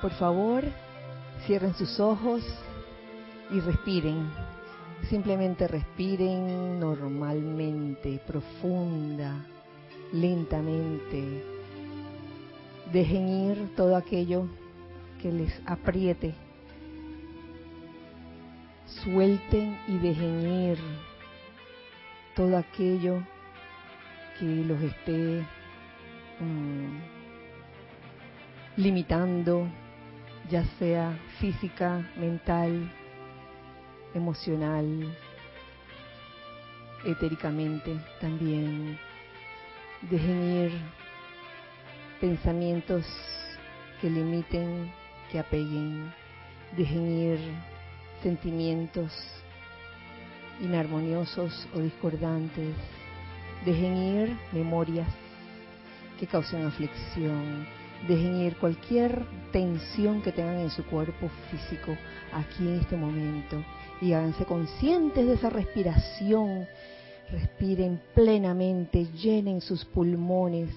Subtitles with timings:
[0.00, 0.64] Por favor,
[1.46, 2.42] cierren sus ojos
[3.50, 4.30] y respiren.
[5.08, 9.44] Simplemente respiren normalmente, profunda,
[10.12, 11.44] lentamente.
[12.92, 14.46] Dejen ir todo aquello
[15.20, 16.34] que les apriete.
[19.04, 20.78] Suelten y dejen ir
[22.34, 23.22] todo aquello
[24.38, 25.46] que los esté
[26.40, 26.98] mm,
[28.76, 29.68] limitando,
[30.48, 32.90] ya sea física, mental,
[34.14, 35.16] emocional,
[37.04, 38.98] etéricamente también.
[40.02, 40.72] Dejen ir
[42.20, 43.06] pensamientos
[44.00, 44.90] que limiten,
[45.30, 46.12] que apeguen.
[46.76, 47.38] Dejen ir
[48.22, 49.12] sentimientos
[50.60, 52.74] inarmoniosos o discordantes.
[53.64, 55.08] Dejen ir memorias
[56.18, 57.66] que causen aflicción,
[58.08, 61.96] Dejen ir cualquier tensión que tengan en su cuerpo físico
[62.32, 63.62] aquí en este momento
[64.00, 66.66] y háganse conscientes de esa respiración.
[67.30, 70.70] Respiren plenamente, llenen sus pulmones.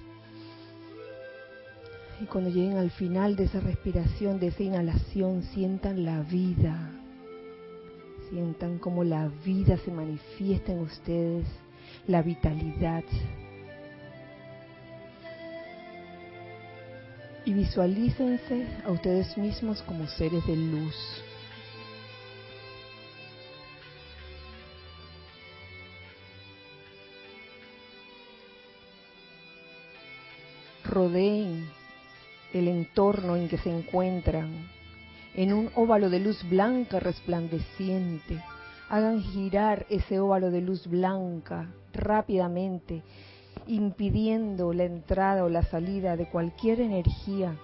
[2.20, 6.90] Y cuando lleguen al final de esa respiración, de esa inhalación, sientan la vida.
[8.30, 11.46] Sientan como la vida se manifiesta en ustedes,
[12.06, 13.04] la vitalidad,
[17.44, 20.94] y visualícense a ustedes mismos como seres de luz.
[30.84, 31.68] Rodeen
[32.52, 34.70] el entorno en que se encuentran
[35.34, 38.40] en un óvalo de luz blanca resplandeciente.
[38.88, 43.02] Hagan girar ese óvalo de luz blanca rápidamente
[43.66, 47.56] impidiendo la entrada o la salida de cualquier energía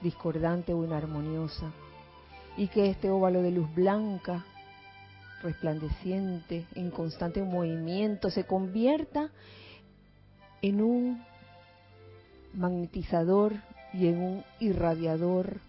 [0.00, 1.72] discordante o inarmoniosa,
[2.56, 4.44] y que este óvalo de luz blanca,
[5.42, 9.30] resplandeciente, en constante movimiento, se convierta
[10.62, 11.24] en un
[12.54, 13.54] magnetizador
[13.92, 15.60] y en un irradiador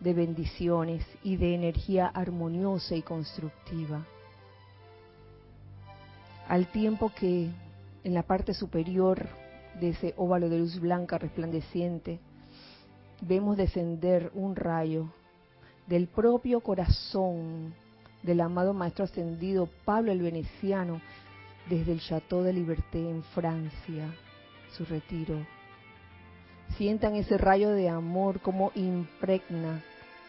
[0.00, 4.06] de bendiciones y de energía armoniosa y constructiva.
[6.48, 7.50] Al tiempo que
[8.04, 9.28] en la parte superior
[9.80, 12.20] de ese óvalo de luz blanca resplandeciente,
[13.20, 15.12] vemos descender un rayo
[15.86, 17.74] del propio corazón
[18.22, 21.00] del amado Maestro Ascendido Pablo el Veneciano
[21.68, 24.14] desde el Château de Liberté en Francia,
[24.72, 25.46] su retiro.
[26.76, 29.82] Sientan ese rayo de amor como impregna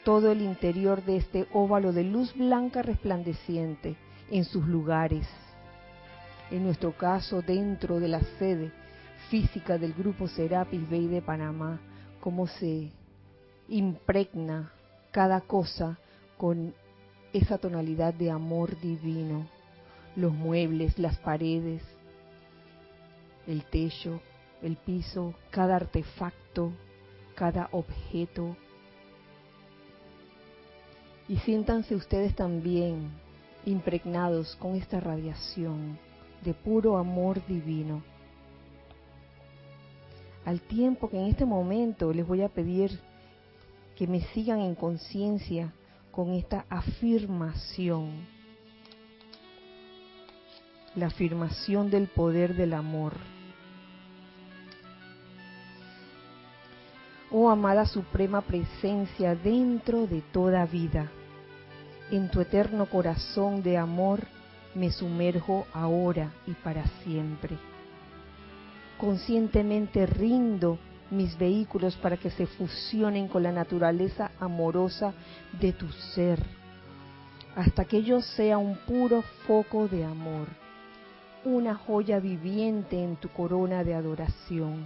[0.04, 3.96] todo el interior de este óvalo de luz blanca resplandeciente
[4.32, 5.28] en sus lugares
[6.52, 8.72] en nuestro caso dentro de la sede
[9.30, 11.80] física del grupo Serapis Bay de Panamá,
[12.20, 12.92] cómo se
[13.70, 14.74] impregna
[15.12, 15.98] cada cosa
[16.38, 16.74] con
[17.32, 19.48] esa tonalidad de amor divino,
[20.18, 21.82] los muebles, las paredes,
[23.48, 24.20] el techo,
[24.62, 26.74] el piso, cada artefacto,
[27.36, 28.58] cada objeto.
[31.30, 33.10] Y siéntanse ustedes también
[33.66, 35.98] impregnados con esta radiación
[36.44, 38.04] de puro amor divino.
[40.46, 43.00] Al tiempo que en este momento les voy a pedir
[43.96, 45.72] que me sigan en conciencia
[46.12, 48.26] con esta afirmación,
[50.96, 53.14] la afirmación del poder del amor.
[57.30, 61.10] Oh amada suprema presencia dentro de toda vida,
[62.10, 64.22] en tu eterno corazón de amor,
[64.76, 67.58] me sumerjo ahora y para siempre.
[68.98, 70.78] Conscientemente rindo
[71.10, 75.14] mis vehículos para que se fusionen con la naturaleza amorosa
[75.60, 76.40] de tu ser,
[77.56, 80.48] hasta que yo sea un puro foco de amor,
[81.44, 84.86] una joya viviente en tu corona de adoración.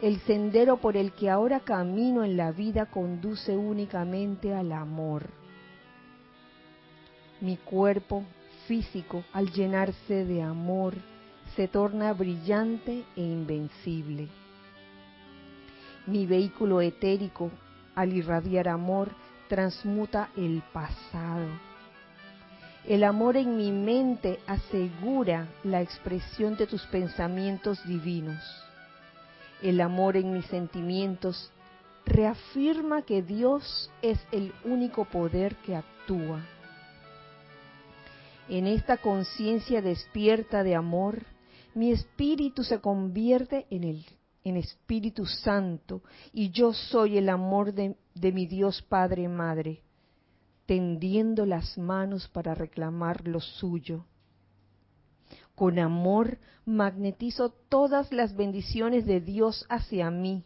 [0.00, 5.30] El sendero por el que ahora camino en la vida conduce únicamente al amor.
[7.40, 8.24] Mi cuerpo
[8.66, 10.94] físico, al llenarse de amor,
[11.54, 14.28] se torna brillante e invencible.
[16.06, 17.50] Mi vehículo etérico,
[17.94, 19.10] al irradiar amor,
[19.48, 21.46] transmuta el pasado.
[22.86, 28.42] El amor en mi mente asegura la expresión de tus pensamientos divinos.
[29.60, 31.50] El amor en mis sentimientos
[32.06, 36.40] reafirma que Dios es el único poder que actúa
[38.48, 41.24] en esta conciencia despierta de amor,
[41.74, 44.04] mi espíritu se convierte en el
[44.46, 46.02] en Espíritu Santo
[46.32, 49.82] y yo soy el amor de, de mi Dios Padre Madre,
[50.66, 54.06] tendiendo las manos para reclamar lo suyo.
[55.56, 60.44] Con amor magnetizo todas las bendiciones de Dios hacia mí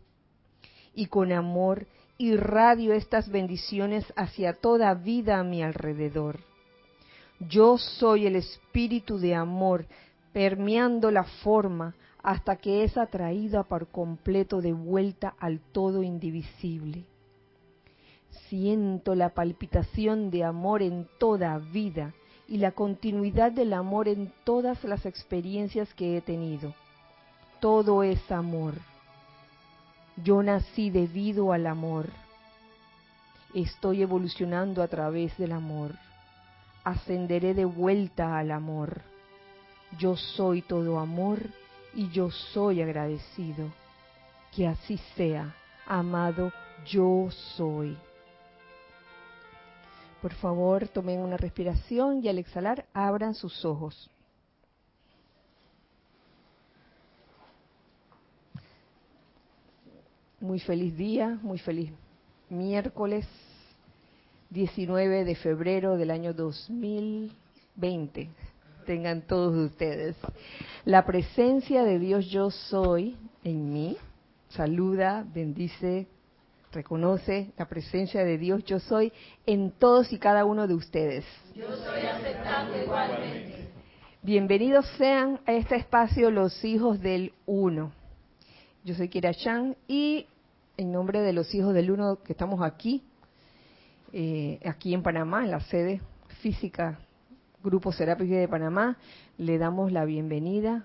[0.94, 1.86] y con amor
[2.16, 6.40] irradio estas bendiciones hacia toda vida a mi alrededor.
[7.48, 9.86] Yo soy el espíritu de amor
[10.32, 17.04] permeando la forma hasta que es atraída por completo de vuelta al todo indivisible.
[18.48, 22.12] Siento la palpitación de amor en toda vida
[22.46, 26.74] y la continuidad del amor en todas las experiencias que he tenido.
[27.58, 28.74] Todo es amor.
[30.22, 32.10] Yo nací debido al amor.
[33.54, 35.92] Estoy evolucionando a través del amor.
[36.90, 39.02] Ascenderé de vuelta al amor.
[39.96, 41.38] Yo soy todo amor
[41.94, 43.68] y yo soy agradecido.
[44.50, 45.54] Que así sea,
[45.86, 46.52] amado,
[46.84, 47.96] yo soy.
[50.20, 54.10] Por favor, tomen una respiración y al exhalar abran sus ojos.
[60.40, 61.92] Muy feliz día, muy feliz
[62.48, 63.28] miércoles
[64.50, 68.30] 19 de febrero del año 2020
[68.84, 70.16] tengan todos ustedes.
[70.84, 73.96] La presencia de Dios yo soy en mí
[74.50, 76.08] saluda, bendice,
[76.72, 79.12] reconoce la presencia de Dios yo soy
[79.46, 81.24] en todos y cada uno de ustedes.
[81.54, 83.68] Yo soy aceptando igualmente.
[84.22, 87.92] Bienvenidos sean a este espacio los hijos del uno.
[88.84, 90.26] Yo soy Kira Chan y
[90.76, 93.04] en nombre de los hijos del uno que estamos aquí,
[94.12, 96.00] eh, aquí en Panamá, en la sede
[96.40, 96.98] física
[97.62, 98.96] Grupo Serapis de Panamá,
[99.36, 100.84] le damos la bienvenida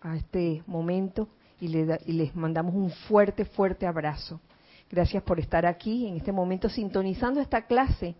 [0.00, 1.28] a este momento
[1.60, 4.40] y, les mandamos un fuerte, fuerte abrazo.
[4.88, 8.14] Gracias por estar aquí en este momento sintonizando esta clase,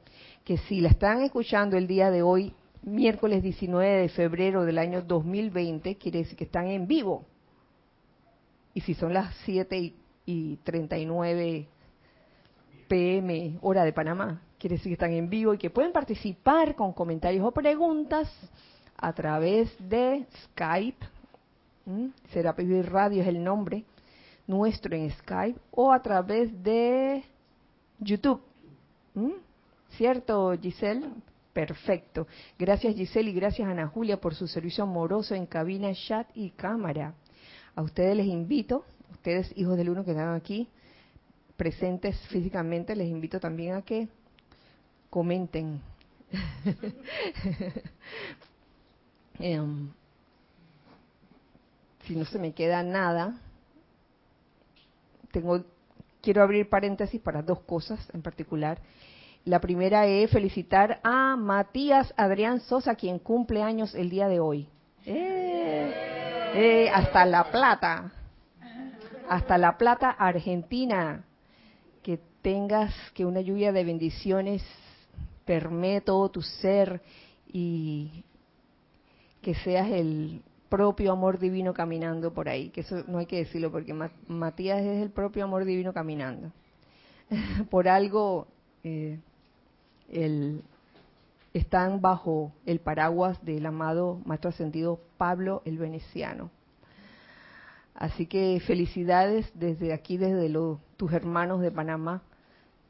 [0.44, 5.02] que si la están escuchando el día de hoy, miércoles 19 de febrero del año
[5.02, 7.24] 2020, quiere decir que están en vivo.
[8.74, 9.94] Y si son las 7 y,
[10.26, 11.68] y 39
[12.88, 16.92] pm, hora de Panamá, quiere decir que están en vivo y que pueden participar con
[16.92, 18.30] comentarios o preguntas
[18.96, 21.06] a través de Skype.
[22.32, 23.84] Serapis Radio es el nombre
[24.46, 27.24] nuestro en Skype o a través de
[27.98, 28.40] YouTube.
[29.90, 31.06] ¿Cierto, Giselle?
[31.52, 32.26] Perfecto.
[32.58, 37.14] Gracias, Giselle, y gracias, Ana Julia, por su servicio amoroso en cabina, chat y cámara.
[37.74, 40.68] A ustedes les invito, ustedes, hijos del uno que están aquí,
[41.56, 44.08] presentes físicamente, les invito también a que
[45.10, 45.80] comenten.
[49.38, 49.90] Em,
[52.06, 53.38] si no se me queda nada,
[55.30, 55.62] tengo
[56.22, 58.80] quiero abrir paréntesis para dos cosas en particular.
[59.44, 64.66] La primera es felicitar a Matías Adrián Sosa, quien cumple años el día de hoy.
[65.04, 65.92] Eh,
[66.54, 68.10] eh, hasta La Plata.
[69.28, 71.25] Hasta La Plata, Argentina.
[72.46, 74.62] Tengas que una lluvia de bendiciones
[75.44, 77.02] permee todo tu ser
[77.48, 78.22] y
[79.42, 83.72] que seas el propio amor divino caminando por ahí, que eso no hay que decirlo
[83.72, 83.92] porque
[84.28, 86.52] Matías es el propio amor divino caminando.
[87.68, 88.46] por algo
[88.84, 89.18] eh,
[91.52, 96.52] están bajo el paraguas del amado Maestro Ascendido Pablo el Veneciano.
[97.96, 100.48] Así que felicidades desde aquí, desde
[100.96, 102.22] tus hermanos de Panamá.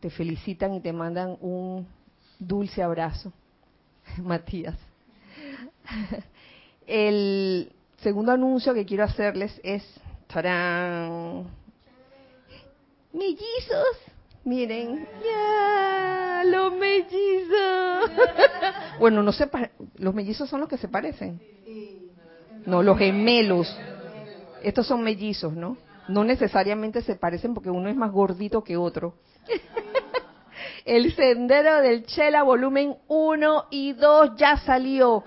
[0.07, 1.85] Te felicitan y te mandan un
[2.39, 3.33] dulce abrazo,
[4.23, 4.77] Matías.
[6.87, 9.83] El segundo anuncio que quiero hacerles es,
[10.29, 11.49] ¡tarán!
[13.13, 13.97] Mellizos,
[14.45, 18.11] miren, ya, los mellizos.
[19.01, 19.51] bueno, no sé,
[19.97, 21.41] los mellizos son los que se parecen.
[22.65, 23.77] No, los gemelos.
[24.63, 25.77] Estos son mellizos, ¿no?
[26.07, 29.17] No necesariamente se parecen porque uno es más gordito que otro.
[30.87, 35.25] El sendero del Chela volumen 1 y 2 ya salió.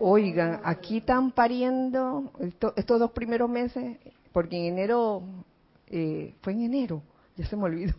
[0.00, 3.98] Oigan, aquí están pariendo estos dos primeros meses,
[4.32, 5.22] porque en enero,
[5.88, 7.02] eh, fue en enero,
[7.36, 7.92] ya se me olvidó,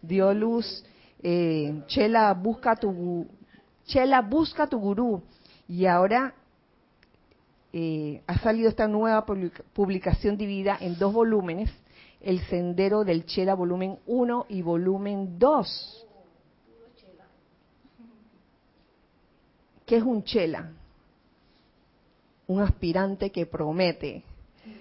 [0.00, 0.84] dio luz,
[1.20, 3.26] eh, Chela busca tu,
[3.86, 5.20] Chela busca tu gurú,
[5.66, 6.32] y ahora
[7.72, 11.72] eh, ha salido esta nueva publicación dividida en dos volúmenes,
[12.20, 16.06] El Sendero del Chela volumen 1 y volumen 2.
[19.92, 20.72] ¿Qué es un chela?
[22.46, 24.24] Un aspirante que promete.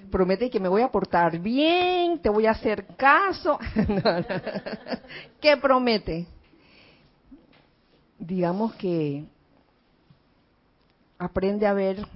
[0.09, 3.59] promete que me voy a portar bien, te voy a hacer caso.
[5.41, 6.25] ¿Qué promete?
[8.19, 9.25] Digamos que
[11.17, 12.07] aprende a ver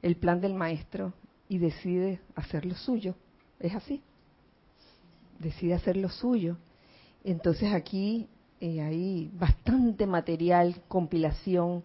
[0.00, 1.12] el plan del maestro
[1.48, 3.16] y decide hacer lo suyo.
[3.58, 4.00] Es así.
[5.40, 6.56] Decide hacer lo suyo.
[7.24, 8.28] Entonces aquí
[8.64, 11.84] eh, hay bastante material, compilación,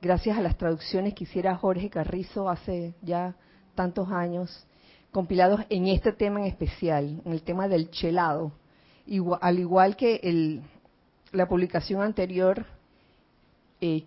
[0.00, 3.36] gracias a las traducciones que hiciera Jorge Carrizo hace ya
[3.74, 4.66] tantos años,
[5.12, 8.52] compilados en este tema en especial, en el tema del chelado.
[9.42, 10.62] al igual que el,
[11.32, 12.64] la publicación anterior,
[13.82, 14.04] eh,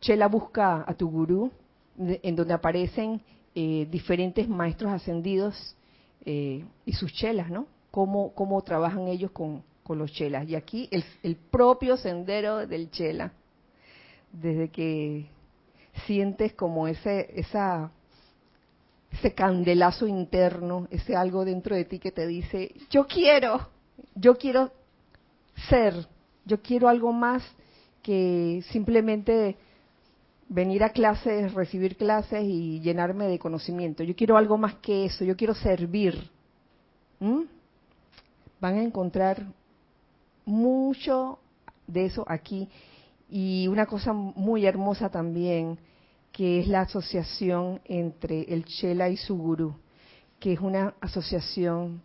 [0.00, 1.50] Chela busca a tu gurú,
[1.98, 3.20] en donde aparecen
[3.54, 5.76] eh, diferentes maestros ascendidos
[6.24, 7.66] eh, y sus chelas, ¿no?
[7.90, 10.48] Cómo, cómo trabajan ellos con, con los chelas.
[10.48, 13.32] Y aquí el, propio sendero del chela,
[14.32, 15.26] desde que
[16.06, 23.08] sientes como ese, ese candelazo interno, ese algo dentro de ti que te dice, yo
[23.08, 23.68] quiero,
[24.14, 24.70] yo quiero
[25.68, 26.06] ser,
[26.44, 27.42] yo quiero algo más
[28.00, 29.56] que simplemente
[30.48, 34.04] venir a clases, recibir clases y llenarme de conocimiento.
[34.04, 36.30] Yo quiero algo más que eso, yo quiero servir.
[37.18, 37.42] ¿Mm?
[38.60, 39.58] Van a encontrar
[40.44, 41.38] mucho
[41.86, 42.68] de eso aquí.
[43.28, 45.78] Y una cosa muy hermosa también,
[46.32, 49.74] que es la asociación entre el Chela y su gurú,
[50.38, 52.02] que es una asociación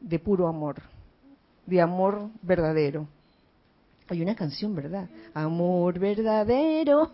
[0.00, 0.82] de puro amor,
[1.66, 3.06] de amor verdadero.
[4.08, 5.08] Hay una canción, ¿verdad?
[5.34, 7.10] Amor verdadero.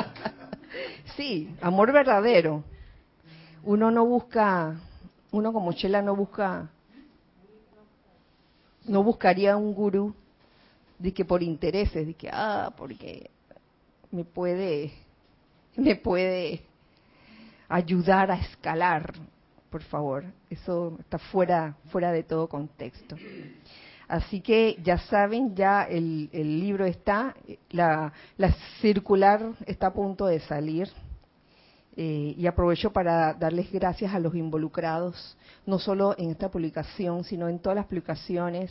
[1.16, 2.64] sí, amor verdadero.
[3.64, 4.80] Uno no busca,
[5.30, 6.70] uno como Chela no busca,
[8.86, 10.14] no buscaría un gurú
[10.98, 13.30] de que por intereses, de que, ah, porque
[14.10, 14.92] me puede,
[15.76, 16.62] me puede
[17.68, 19.14] ayudar a escalar,
[19.70, 20.24] por favor.
[20.50, 23.16] Eso está fuera, fuera de todo contexto.
[24.08, 27.34] Así que ya saben, ya el, libro está,
[27.70, 28.12] la,
[28.80, 30.90] circular está a punto de salir.
[31.96, 37.48] Eh, y aprovecho para darles gracias a los involucrados, no solo en esta publicación, sino
[37.48, 38.70] en todas las publicaciones,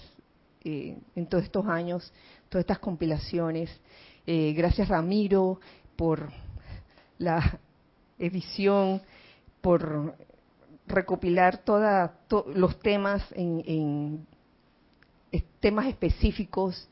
[0.64, 2.14] eh, en todos estos años,
[2.48, 3.70] todas estas compilaciones.
[4.26, 5.60] Eh, gracias Ramiro
[5.98, 6.32] por
[7.18, 7.60] la
[8.18, 9.02] edición,
[9.60, 10.16] por
[10.88, 12.10] recopilar todos
[12.56, 14.26] los temas en
[15.60, 16.88] temas específicos.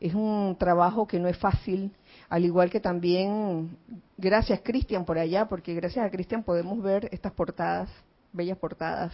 [0.00, 1.92] Es un trabajo que no es fácil,
[2.28, 3.76] al igual que también,
[4.16, 7.88] gracias Cristian por allá, porque gracias a Cristian podemos ver estas portadas,
[8.32, 9.12] bellas portadas.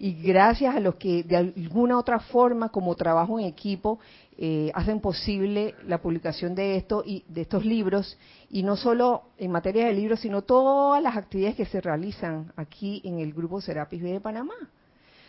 [0.00, 3.98] Y gracias a los que de alguna otra forma, como trabajo en equipo,
[4.36, 8.16] eh, hacen posible la publicación de esto y de estos libros
[8.48, 13.02] y no solo en materia de libros sino todas las actividades que se realizan aquí
[13.04, 14.54] en el grupo Serapis B de Panamá.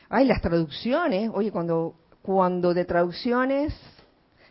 [0.10, 3.74] Ay, las traducciones, oye, cuando cuando de traducciones,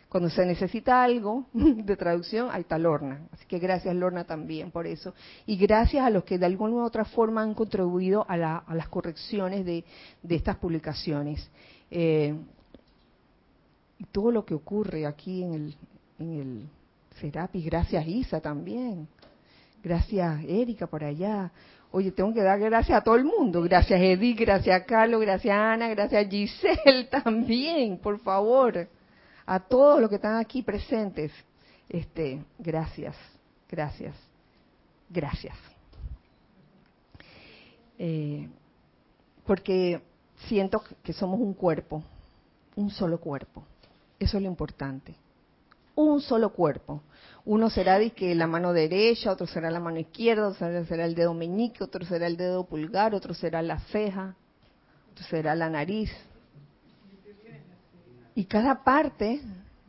[0.09, 3.27] cuando se necesita algo de traducción, ahí está Lorna.
[3.31, 5.13] Así que gracias Lorna también por eso.
[5.45, 9.65] Y gracias a los que de alguna u otra forma han contribuido a, las correcciones
[9.65, 9.85] de,
[10.27, 11.47] estas publicaciones.
[11.91, 12.35] Eh,
[13.99, 15.75] y todo lo que ocurre aquí en el,
[16.17, 16.69] en el
[17.21, 19.07] Serapis, gracias Isa también.
[19.83, 21.51] Gracias Erika por allá.
[21.91, 23.61] Oye, tengo que dar gracias a todo el mundo.
[23.61, 28.87] Gracias Edith, gracias a Carlos, gracias a Ana, gracias a Giselle también, por favor.
[29.49, 31.31] A todos los que están aquí presentes.
[31.89, 33.15] Este, gracias,
[33.67, 34.13] gracias,
[35.09, 35.55] gracias.
[37.97, 38.47] Eh,
[39.47, 40.03] porque
[40.47, 42.03] siento que somos un cuerpo,
[42.75, 43.63] un solo cuerpo.
[44.19, 45.15] Eso es lo importante.
[45.95, 47.01] Un solo cuerpo.
[47.43, 51.15] Uno será de que la mano derecha, otro será la mano izquierda, otro será el
[51.15, 54.35] dedo meñique, otro será el dedo pulgar, otro será la ceja,
[55.11, 56.11] otro será la nariz.
[58.39, 59.41] Y cada parte,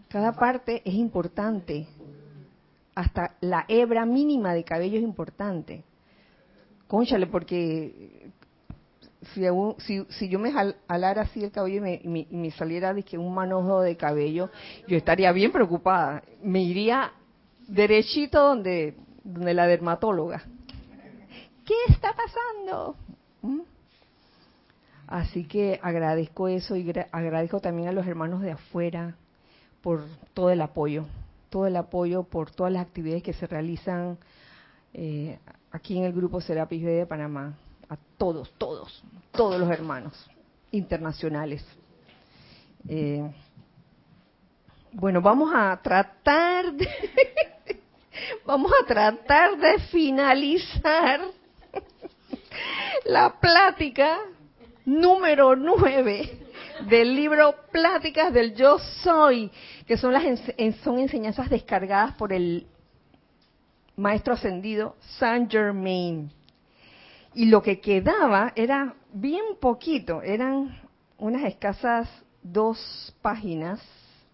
[0.09, 1.87] cada parte es importante.
[2.97, 5.85] Hasta la hebra mínima de cabello es importante.
[6.89, 8.29] Conchale, porque
[9.33, 13.33] si, si, yo me jalara así el cabello y me, me, saliera de que un
[13.33, 14.51] manojo de cabello,
[14.89, 16.25] yo estaría bien preocupada.
[16.43, 17.13] Me iría
[17.69, 20.43] derechito donde, donde la dermatóloga.
[21.65, 22.97] ¿Qué está pasando?
[23.43, 23.61] ¿Mm?
[25.11, 29.17] Así que agradezco eso y agradezco también a los hermanos de afuera
[29.83, 31.05] por todo el apoyo,
[31.51, 34.19] todo el apoyo por todas las actividades que se realizan
[34.95, 35.37] eh,
[35.73, 37.55] aquí en el grupo Serapis de Panamá.
[37.89, 39.03] A todos, todos,
[39.33, 40.31] todos los hermanos
[40.71, 41.67] internacionales.
[42.89, 43.29] Eh,
[44.93, 46.89] bueno, vamos a tratar de
[48.47, 51.21] Vamos a tratar de finalizar
[53.07, 54.19] la plática
[54.91, 56.39] número 9
[56.89, 59.51] del libro Pláticas del Yo Soy,
[59.87, 60.25] que son las
[60.83, 62.67] son enseñanzas descargadas por el
[63.97, 66.33] maestro ascendido Saint Germain.
[67.35, 70.77] Y lo que quedaba era bien poquito, eran
[71.19, 72.09] unas escasas
[72.43, 73.81] dos páginas,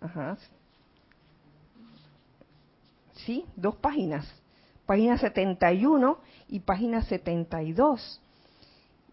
[0.01, 0.39] ajá,
[3.27, 4.27] sí, dos páginas,
[4.87, 8.23] página 71 y página 72.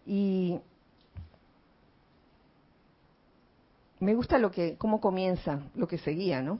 [0.06, 0.58] Y
[4.04, 6.58] me gusta lo que, cómo comienza, lo que seguía, ¿no?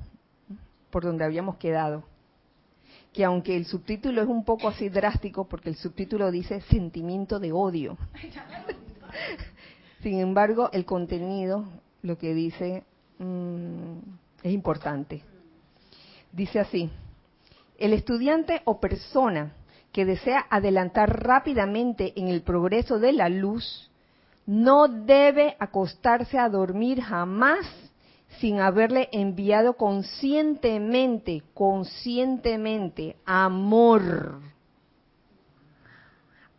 [0.90, 2.04] Por donde habíamos quedado.
[3.12, 7.52] Que aunque el subtítulo es un poco así drástico, porque el subtítulo dice sentimiento de
[7.52, 7.96] odio.
[10.02, 11.64] Sin embargo, el contenido,
[12.02, 12.82] lo que dice,
[13.18, 13.98] mm,
[14.42, 15.22] es importante.
[16.32, 16.90] Dice así,
[17.78, 19.52] el estudiante o persona
[19.92, 23.90] que desea adelantar rápidamente en el progreso de la luz,
[24.46, 27.66] no debe acostarse a dormir jamás
[28.40, 34.40] sin haberle enviado conscientemente, conscientemente, amor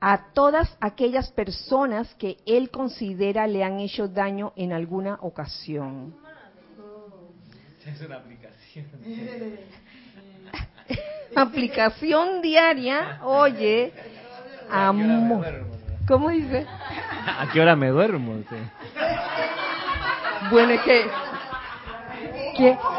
[0.07, 6.15] a todas aquellas personas que él considera le han hecho daño en alguna ocasión.
[7.83, 8.85] Es una aplicación.
[11.35, 13.93] aplicación diaria, oye,
[14.69, 15.65] amor.
[16.07, 16.65] ¿Cómo dice?
[17.25, 18.35] ¿A qué hora me duermo?
[20.51, 21.09] Bueno, es que,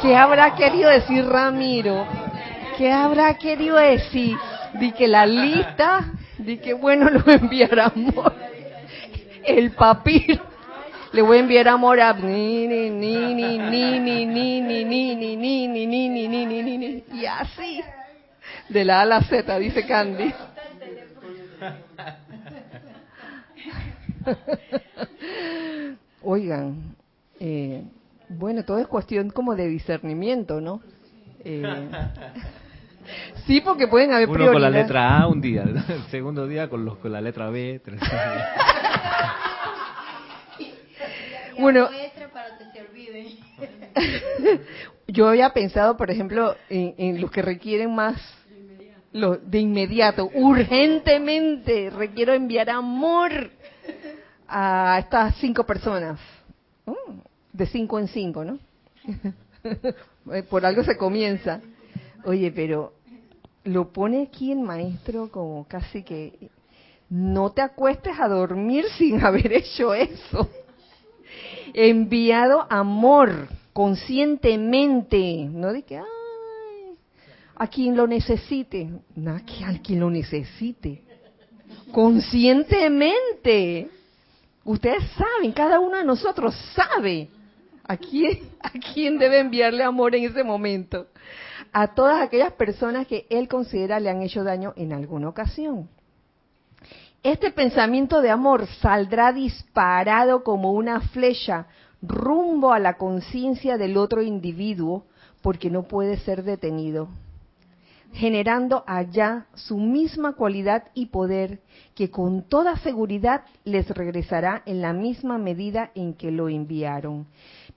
[0.03, 2.07] ¿qué, habrá querido decir Ramiro?
[2.77, 4.37] ¿Qué habrá querido decir?
[4.75, 6.05] Di que la lista,
[6.39, 8.35] di que bueno, lo enviará amor.
[9.45, 10.43] El papiro.
[11.13, 15.15] Le voy a enviar amor a ni ni ni ni ni ni ni ni ni
[15.15, 17.83] ni ni ni ni ni ni ni y así
[18.69, 20.35] de la A a la Z, dice Candy.
[26.23, 26.97] Oigan,
[27.39, 27.85] eh,
[28.29, 30.81] bueno, todo es cuestión como de discernimiento, ¿no?
[31.45, 31.63] Eh,
[33.47, 36.85] sí, porque pueden haber Uno con la letra A un día, el segundo día con,
[36.85, 38.01] los, con la letra B, tres.
[41.59, 41.89] Bueno,
[45.09, 48.21] yo había pensado, por ejemplo, en, en los que requieren más
[49.13, 53.51] lo, de inmediato, urgentemente, requiero enviar amor
[54.49, 56.19] a estas cinco personas.
[56.85, 57.19] Mm,
[57.53, 58.59] de cinco en cinco, ¿no?
[60.51, 61.61] Por algo se comienza.
[62.25, 62.93] Oye, pero
[63.65, 66.51] lo pone aquí el maestro como casi que
[67.09, 70.51] no te acuestes a dormir sin haber hecho eso.
[71.75, 76.01] Enviado amor conscientemente, no de que,
[77.59, 81.03] a quien lo necesite, no, a quien lo necesite,
[81.93, 83.91] conscientemente.
[84.67, 87.31] Ustedes saben, cada uno de nosotros sabe
[87.87, 91.07] a quién, a quién debe enviarle amor en ese momento.
[91.73, 95.89] A todas aquellas personas que él considera le han hecho daño en alguna ocasión.
[97.23, 101.69] Este pensamiento de amor saldrá disparado como una flecha
[102.03, 105.07] rumbo a la conciencia del otro individuo
[105.43, 107.09] porque no puede ser detenido
[108.13, 111.61] generando allá su misma cualidad y poder
[111.95, 117.27] que con toda seguridad les regresará en la misma medida en que lo enviaron.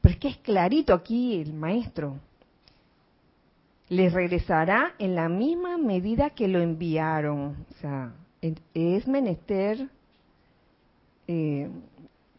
[0.01, 2.19] Pero es que es clarito aquí el maestro.
[3.89, 7.65] Les regresará en la misma medida que lo enviaron.
[7.69, 8.13] O sea,
[8.73, 9.89] es menester
[11.27, 11.69] eh,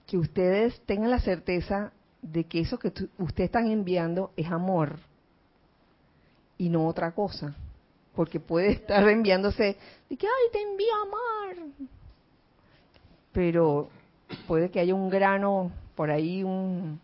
[0.07, 4.98] que ustedes tengan la certeza de que eso que ustedes están enviando es amor
[6.57, 7.55] y no otra cosa
[8.14, 9.77] porque puede estar enviándose
[10.09, 11.73] de que, ay, te envío amor.
[13.33, 13.88] Pero
[14.46, 17.01] puede que haya un grano por ahí, un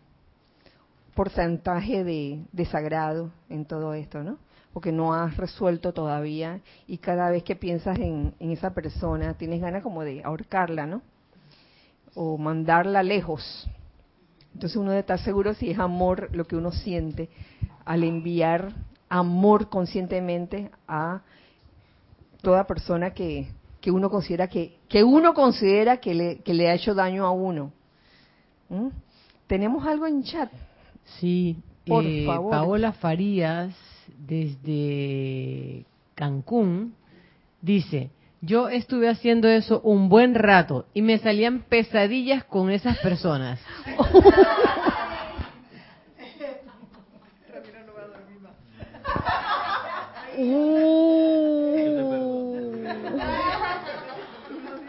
[1.15, 4.37] porcentaje de desagrado en todo esto, ¿no?
[4.73, 9.59] Porque no has resuelto todavía y cada vez que piensas en, en esa persona tienes
[9.59, 11.01] ganas como de ahorcarla, ¿no?
[12.13, 13.67] O mandarla lejos.
[14.53, 17.29] Entonces uno debe estar seguro si es amor lo que uno siente
[17.85, 18.73] al enviar
[19.09, 21.21] amor conscientemente a
[22.41, 23.47] toda persona que,
[23.81, 27.31] que uno considera que, que uno considera que le, que le ha hecho daño a
[27.31, 27.71] uno.
[28.69, 28.87] ¿Mm?
[29.47, 30.51] ¿Tenemos algo en chat?
[31.19, 32.51] Sí, Por eh, favor.
[32.51, 33.73] Paola Farías
[34.17, 36.93] desde Cancún
[37.61, 43.59] dice, yo estuve haciendo eso un buen rato y me salían pesadillas con esas personas.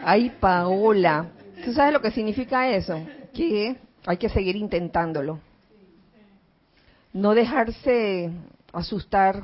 [0.01, 1.27] Ay, Paola,
[1.63, 2.99] ¿tú sabes lo que significa eso?
[3.33, 5.39] Que hay que seguir intentándolo.
[7.13, 8.31] No dejarse
[8.73, 9.43] asustar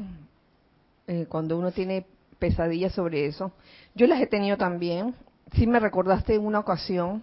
[1.07, 2.05] eh, cuando uno tiene
[2.39, 3.51] pesadillas sobre eso.
[3.93, 5.13] Yo las he tenido también.
[5.53, 7.21] Sí me recordaste una ocasión,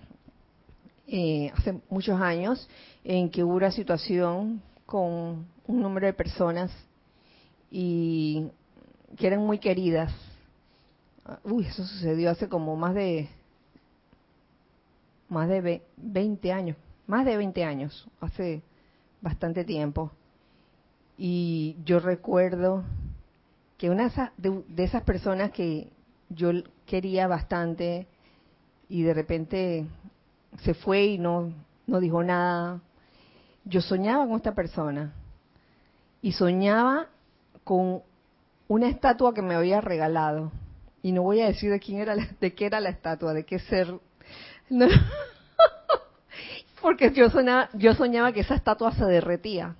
[1.08, 2.68] eh, hace muchos años,
[3.02, 6.70] en que hubo una situación con un número de personas
[7.70, 8.46] y
[9.16, 10.12] que eran muy queridas.
[11.44, 13.28] Uy, eso sucedió hace como más de
[15.28, 18.62] más de 20 años, más de 20 años, hace
[19.22, 20.10] bastante tiempo.
[21.16, 22.84] Y yo recuerdo
[23.78, 25.88] que una de, esas personas que
[26.28, 26.50] yo
[26.86, 28.06] quería bastante
[28.88, 29.86] y de repente
[30.58, 31.52] se fue y no,
[31.86, 32.80] no dijo nada,
[33.64, 35.14] yo soñaba con esta persona
[36.20, 37.08] y soñaba
[37.64, 38.02] con
[38.68, 40.52] una estatua que me había regalado.
[41.02, 43.58] Y no voy a decir de quién era de qué era la estatua de qué
[43.58, 43.92] ser.
[46.80, 49.74] Porque yo soñaba yo soñaba que esa estatua se derretía.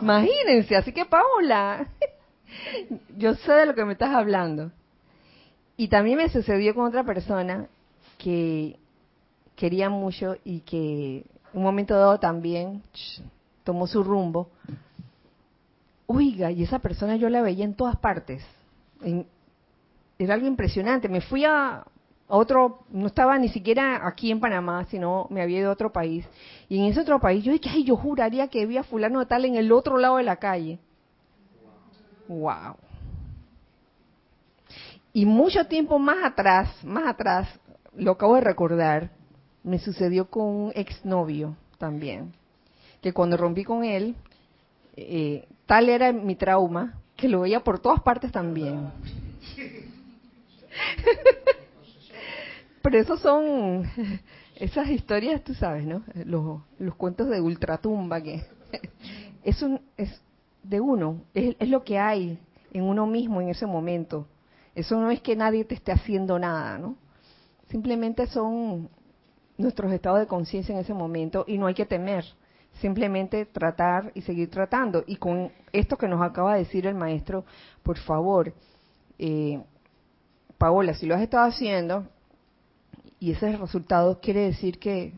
[0.00, 1.88] Imagínense así que Paula
[3.16, 4.70] yo sé de lo que me estás hablando.
[5.76, 7.66] Y también me sucedió con otra persona
[8.18, 8.78] que
[9.56, 12.82] quería mucho y que un momento dado también
[13.64, 14.50] tomó su rumbo.
[16.06, 18.44] Oiga, y esa persona yo la veía en todas partes.
[20.18, 21.08] era algo impresionante.
[21.08, 21.84] Me fui a
[22.28, 26.26] otro, no estaba ni siquiera aquí en Panamá, sino me había ido a otro país.
[26.68, 29.26] Y en ese otro país yo dije, ay, yo juraría que vi a fulano de
[29.26, 30.78] tal en el otro lado de la calle.
[32.28, 32.76] Wow.
[35.12, 37.48] Y mucho tiempo más atrás, más atrás,
[37.94, 39.10] lo acabo de recordar,
[39.62, 42.32] me sucedió con un exnovio también,
[43.00, 44.16] que cuando rompí con él,
[44.96, 48.90] eh, tal era mi trauma, que lo veía por todas partes también.
[52.82, 53.84] Pero esos son
[54.56, 56.02] esas historias, tú sabes, ¿no?
[56.24, 58.44] Los, cuentos de ultratumba que
[59.42, 59.62] es
[59.96, 60.20] es
[60.64, 62.38] de uno, es, lo que hay
[62.72, 64.26] en uno mismo en ese momento.
[64.74, 66.96] Eso no es que nadie te esté haciendo nada, ¿no?
[67.68, 68.88] Simplemente son
[69.56, 72.24] nuestros estados de conciencia en ese momento y no hay que temer,
[72.80, 75.04] simplemente tratar y seguir tratando.
[75.06, 77.44] Y con esto que nos acaba de decir el maestro,
[77.82, 78.52] por favor,
[79.18, 79.62] eh,
[80.58, 82.06] Paola, si lo has estado haciendo
[83.20, 85.12] y ese es el resultado, quiere decir que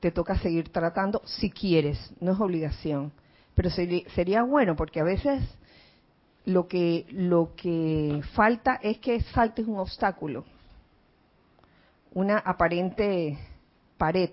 [0.00, 3.12] te toca seguir tratando si quieres, no es obligación.
[3.54, 5.42] Pero sería bueno porque a veces
[6.44, 10.44] lo que, lo que falta es que saltes un obstáculo,
[12.12, 13.38] una aparente
[13.96, 14.30] pared,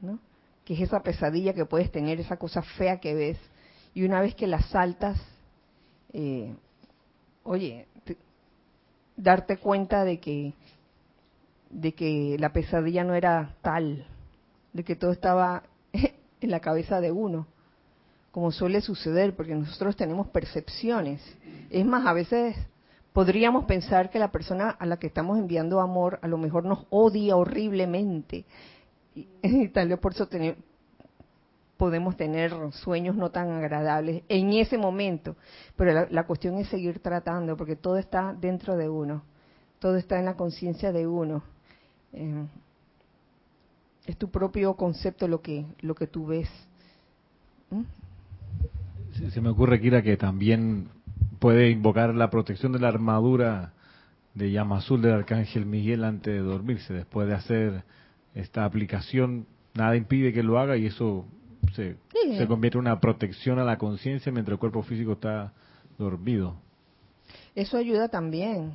[0.00, 0.18] ¿no?
[0.64, 3.38] que es esa pesadilla que puedes tener, esa cosa fea que ves,
[3.94, 5.18] y una vez que la saltas,
[6.12, 6.54] eh,
[7.42, 7.86] oye,
[9.16, 10.52] darte cuenta de que
[11.70, 14.06] de que la pesadilla no era tal,
[14.72, 15.62] de que todo estaba
[16.40, 17.46] en la cabeza de uno,
[18.30, 21.22] como suele suceder, porque nosotros tenemos percepciones.
[21.70, 22.56] Es más, a veces
[23.12, 26.86] podríamos pensar que la persona a la que estamos enviando amor a lo mejor nos
[26.90, 28.44] odia horriblemente.
[29.42, 30.28] Y, tal vez por eso
[31.76, 35.36] podemos tener sueños no tan agradables en ese momento.
[35.76, 39.22] Pero la, cuestión es seguir tratando, porque todo está dentro de uno,
[39.78, 41.42] todo está en la conciencia de uno.
[42.12, 42.46] Eh,
[44.06, 46.48] es tu propio concepto lo que lo que tú ves.
[47.70, 47.82] ¿Mm?
[49.30, 50.88] Se, me ocurre, Kira, que también
[51.38, 53.72] puede invocar la protección de la armadura
[54.34, 56.94] de llama azul del arcángel Miguel antes de dormirse.
[56.94, 57.84] Después de hacer
[58.38, 61.24] esta aplicación, nada impide que lo haga y eso
[61.74, 61.96] se,
[62.36, 65.52] se convierte en una protección a la conciencia mientras el cuerpo físico está
[65.98, 66.56] dormido.
[67.54, 68.72] Eso ayuda también.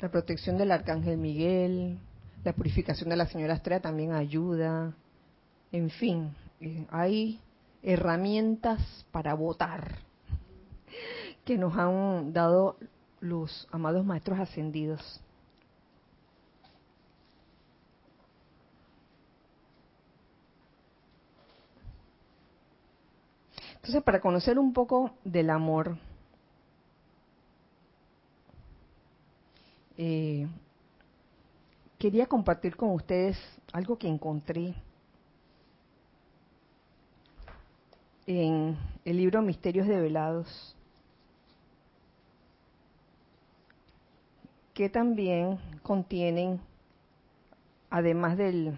[0.00, 1.98] La protección del arcángel Miguel,
[2.44, 4.94] la purificación de la señora Estrella también ayuda.
[5.72, 7.40] En fin, eh, hay
[7.82, 9.96] herramientas para votar
[11.44, 12.76] que nos han dado
[13.20, 15.22] los amados maestros ascendidos.
[23.80, 25.96] Entonces, para conocer un poco del amor,
[29.96, 30.46] eh,
[31.98, 33.38] quería compartir con ustedes
[33.72, 34.74] algo que encontré
[38.26, 40.76] en el libro Misterios Develados,
[44.74, 46.60] que también contienen,
[47.88, 48.76] además del,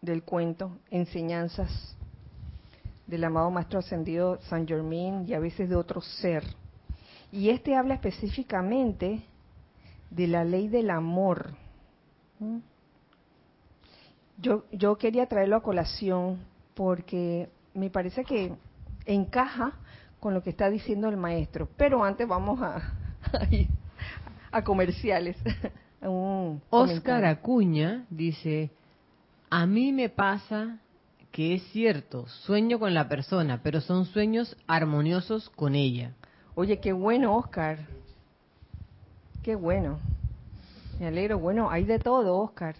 [0.00, 1.93] del cuento, enseñanzas
[3.06, 6.44] del amado Maestro Ascendido San Germain y a veces de otro ser.
[7.30, 9.22] Y este habla específicamente
[10.10, 11.54] de la ley del amor.
[12.38, 12.58] ¿Mm?
[14.38, 16.38] Yo, yo quería traerlo a colación
[16.74, 18.52] porque me parece que
[19.06, 19.72] encaja
[20.20, 21.68] con lo que está diciendo el maestro.
[21.76, 22.94] Pero antes vamos a,
[24.52, 25.36] a, comerciales.
[26.70, 28.70] Oscar Acuña dice,
[29.50, 30.78] a mí me pasa
[31.34, 36.12] que es cierto, sueño con la persona, pero son sueños armoniosos con ella.
[36.54, 37.88] Oye, qué bueno, Oscar.
[39.42, 39.98] Qué bueno.
[41.00, 41.40] Me alegro.
[41.40, 42.76] Bueno, hay de todo, Oscar.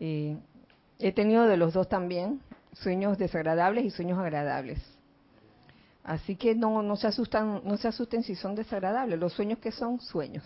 [0.00, 0.36] Eh,
[0.98, 2.42] he tenido de los dos también,
[2.74, 4.78] sueños desagradables y sueños agradables.
[6.04, 9.18] Así que no, no se asustan, no se asusten si son desagradables.
[9.18, 10.44] Los sueños que son sueños,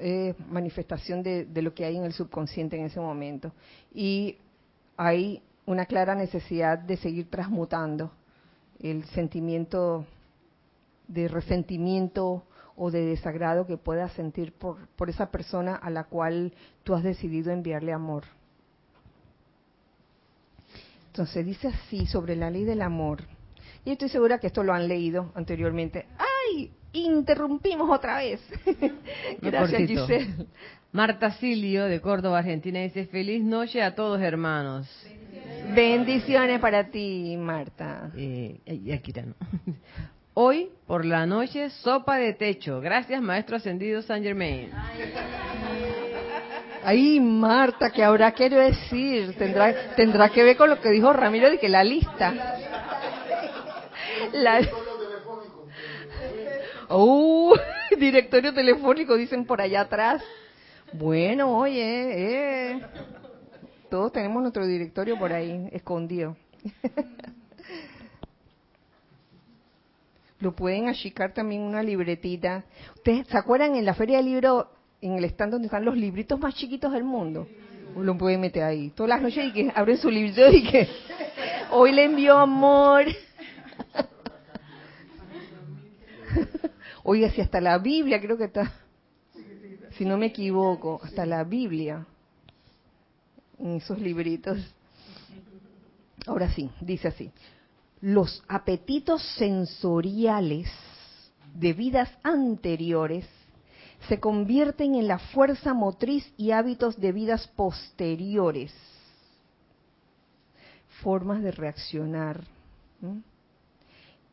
[0.00, 3.52] es manifestación de, de lo que hay en el subconsciente en ese momento.
[3.94, 4.38] Y
[4.96, 8.12] hay una clara necesidad de seguir transmutando
[8.80, 10.06] el sentimiento
[11.08, 12.44] de resentimiento
[12.76, 17.02] o de desagrado que puedas sentir por, por esa persona a la cual tú has
[17.02, 18.24] decidido enviarle amor.
[21.06, 23.22] Entonces dice así sobre la ley del amor.
[23.84, 26.06] Y estoy segura que esto lo han leído anteriormente.
[26.18, 26.72] ¡Ay!
[26.92, 28.40] Interrumpimos otra vez.
[29.40, 30.46] Gracias, Giselle.
[30.92, 34.88] Marta Silio, de Córdoba, Argentina, dice, feliz noche a todos hermanos.
[35.72, 38.10] Bendiciones para ti, Marta.
[38.16, 38.60] Eh,
[38.92, 39.12] aquí
[40.34, 42.80] Hoy, por la noche, sopa de techo.
[42.80, 44.70] Gracias, Maestro Ascendido San Germain.
[46.82, 49.34] Ay, Marta, ¿qué habrá querido decir?
[49.38, 52.34] Tendrá, tendrá que ver con lo que dijo Ramiro de que la lista.
[54.32, 54.60] La...
[56.90, 57.54] Uh,
[57.98, 60.22] directorio telefónico, dicen por allá atrás.
[60.92, 62.80] Bueno, oye, eh,
[63.90, 66.36] todos tenemos nuestro directorio por ahí, escondido.
[70.40, 72.64] Lo pueden achicar también una libretita.
[72.96, 74.70] ¿Ustedes se acuerdan en la feria del libro,
[75.00, 77.46] en el stand donde están los libritos más chiquitos del mundo?
[77.96, 78.90] Lo pueden meter ahí.
[78.90, 80.88] Todas las noches y que abren su librito y que
[81.70, 83.04] hoy le envió amor.
[87.04, 88.72] Oiga, si hasta la Biblia creo que está,
[89.92, 92.06] si no me equivoco, hasta la Biblia,
[93.58, 94.58] en esos libritos.
[96.26, 97.30] Ahora sí, dice así,
[98.00, 100.68] los apetitos sensoriales
[101.54, 103.26] de vidas anteriores
[104.08, 108.74] se convierten en la fuerza motriz y hábitos de vidas posteriores.
[111.02, 112.44] Formas de reaccionar,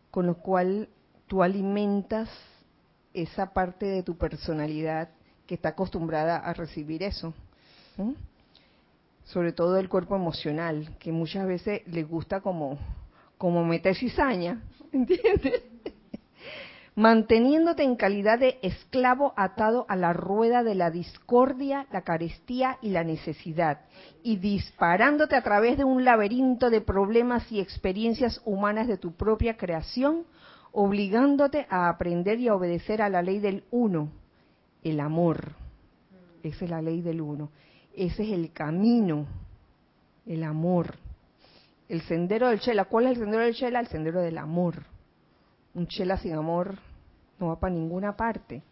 [0.10, 0.90] con lo cual
[1.28, 2.30] tú alimentas
[3.14, 5.10] esa parte de tu personalidad
[5.48, 7.34] que está acostumbrada a recibir eso.
[9.34, 12.78] Sobre todo el cuerpo emocional, que muchas veces le gusta como
[13.42, 15.64] como meter cizaña, ¿entiendes?
[16.94, 22.90] Manteniéndote en calidad de esclavo atado a la rueda de la discordia, la carestía y
[22.90, 23.80] la necesidad,
[24.22, 29.58] y disparándote a través de un laberinto de problemas y experiencias humanas de tu propia
[29.58, 30.26] creación,
[30.72, 34.12] obligándote a aprender y a obedecer a la ley del uno,
[34.84, 35.54] el amor.
[36.44, 37.50] Esa es la ley del uno.
[37.96, 39.28] Ese es el camino,
[40.26, 40.96] el amor
[41.92, 42.86] el sendero del Chela.
[42.86, 43.82] ¿Cuál es el sendero del Chela?
[43.82, 44.86] El sendero del amor.
[45.74, 46.78] Un Chela sin amor
[47.38, 48.64] no va para ninguna parte.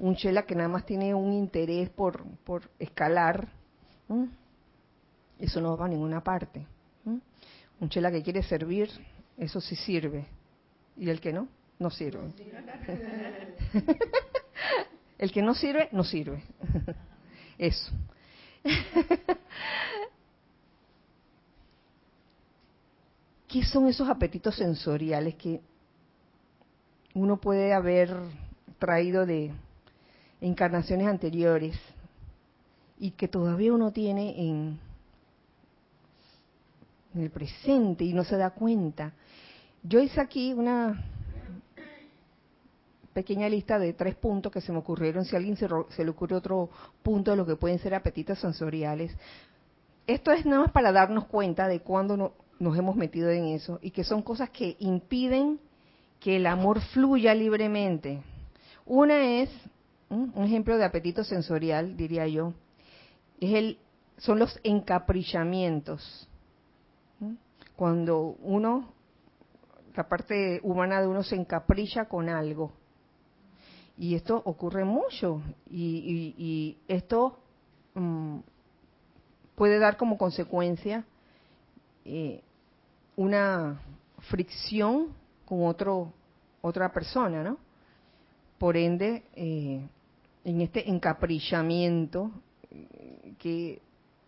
[0.00, 3.46] Un Chela que nada más tiene un interés por, por escalar,
[5.38, 6.66] eso no va para ninguna parte.
[7.04, 8.90] Un Chela que quiere servir,
[9.38, 10.26] eso sí sirve.
[10.96, 11.46] Y el que no,
[11.78, 12.26] no sirve.
[15.18, 16.42] el que no sirve, no sirve.
[17.58, 17.92] eso.
[23.48, 25.60] ¿Qué son esos apetitos sensoriales que
[27.14, 28.14] uno puede haber
[28.78, 29.52] traído de
[30.40, 31.78] encarnaciones anteriores
[32.98, 34.80] y que todavía uno tiene en,
[37.14, 39.12] el presente y no se da cuenta?
[39.82, 41.02] Yo hice aquí una
[43.14, 45.24] pequeña lista de tres puntos que se me ocurrieron.
[45.24, 46.68] Si a alguien se, se, le ocurre otro
[47.02, 49.16] punto de lo que pueden ser apetitos sensoriales.
[50.06, 53.78] Esto es nada más para darnos cuenta de cuándo no, nos hemos metido en eso
[53.80, 55.58] y que son cosas que impiden
[56.20, 58.22] que el amor fluya libremente.
[58.84, 59.50] Una es,
[60.10, 62.52] un ejemplo de apetito sensorial, diría yo,
[63.40, 63.78] es el,
[64.18, 66.28] son los encaprichamientos.
[67.76, 68.92] Cuando uno,
[69.96, 72.72] la parte humana de uno se encapricha con algo.
[73.96, 75.42] Y esto ocurre mucho.
[75.70, 77.38] Y, esto
[77.94, 78.38] mm,
[79.54, 81.04] puede dar como consecuencia
[82.04, 82.42] eh,
[83.16, 83.80] una
[84.28, 85.08] fricción
[85.44, 86.12] con otro
[86.64, 87.58] otra persona, ¿no?
[88.56, 89.86] Por ende, eh,
[90.44, 92.30] en este encaprillamiento
[93.38, 93.82] que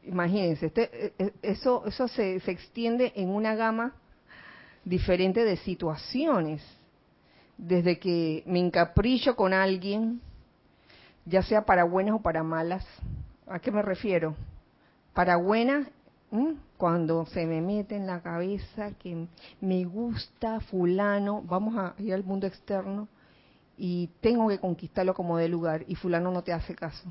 [0.05, 3.95] imagínense, este, e, e, eso, eso se, se extiende en una gama
[4.85, 6.63] diferente de situaciones.
[7.59, 10.21] Desde que me encapricho con alguien,
[11.25, 12.87] ya sea para buenas o para malas.
[13.47, 14.35] ¿A qué me refiero?
[15.15, 15.89] Para buenas,
[16.77, 19.27] cuando se me mete en la cabeza que
[19.61, 23.09] me gusta fulano, vamos a ir al mundo externo
[23.79, 27.11] y tengo que conquistarlo como de lugar y fulano no te hace caso.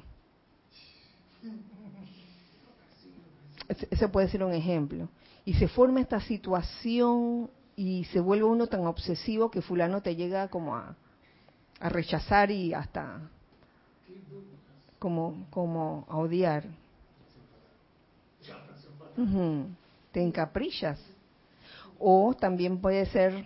[3.67, 5.09] Ese puede ser un ejemplo.
[5.43, 10.47] Y se forma esta situación y se vuelve uno tan obsesivo que fulano te llega
[10.47, 10.95] como a,
[11.81, 13.19] rechazar y hasta
[14.97, 16.63] como, como a odiar.
[20.11, 20.99] Te encaprillas.
[21.99, 23.45] O también puede ser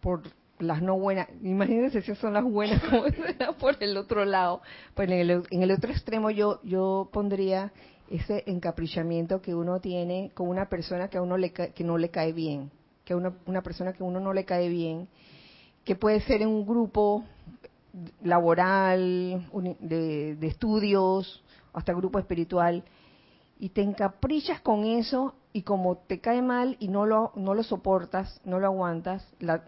[0.00, 0.22] por
[0.58, 1.28] las no buenas.
[1.42, 2.82] Imagínense si son las buenas,
[3.58, 4.60] por el otro lado.
[4.94, 7.72] Pues en el, en el otro extremo yo, yo pondría
[8.10, 12.10] ese encaprichamiento que uno tiene con una persona que a uno le que no le
[12.10, 12.70] cae bien,
[13.04, 15.08] que una, una persona que a uno no le cae bien,
[15.84, 17.24] que puede ser en un grupo
[18.22, 19.46] laboral,
[19.80, 22.84] de, de estudios, hasta grupo espiritual,
[23.58, 27.62] y te encaprichas con eso y como te cae mal y no lo, no lo
[27.62, 29.64] soportas, no lo aguantas, la,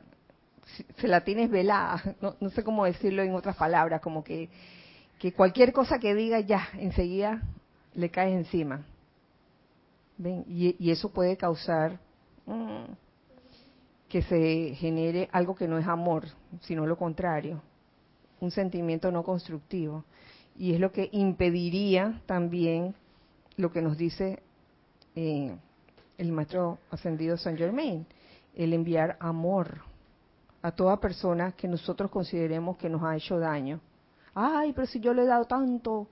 [0.96, 4.50] se la tienes velada, no, no sé cómo decirlo en otras palabras, como que,
[5.18, 7.42] que cualquier cosa que diga ya, enseguida
[7.96, 8.84] le caes encima.
[10.18, 10.44] ¿Ven?
[10.48, 11.98] Y, eso puede causar
[12.46, 12.84] mm,
[14.08, 16.24] que se genere algo que no es amor,
[16.60, 17.60] sino lo contrario,
[18.40, 20.04] un sentimiento no constructivo.
[20.56, 22.94] Y es lo que impediría también
[23.56, 24.42] lo que nos dice
[25.14, 25.56] eh,
[26.18, 28.06] el maestro ascendido San Germain,
[28.54, 29.80] el enviar amor
[30.62, 33.80] a toda persona que nosotros consideremos que nos ha hecho daño.
[34.34, 36.08] Ay, pero si yo le he dado tanto,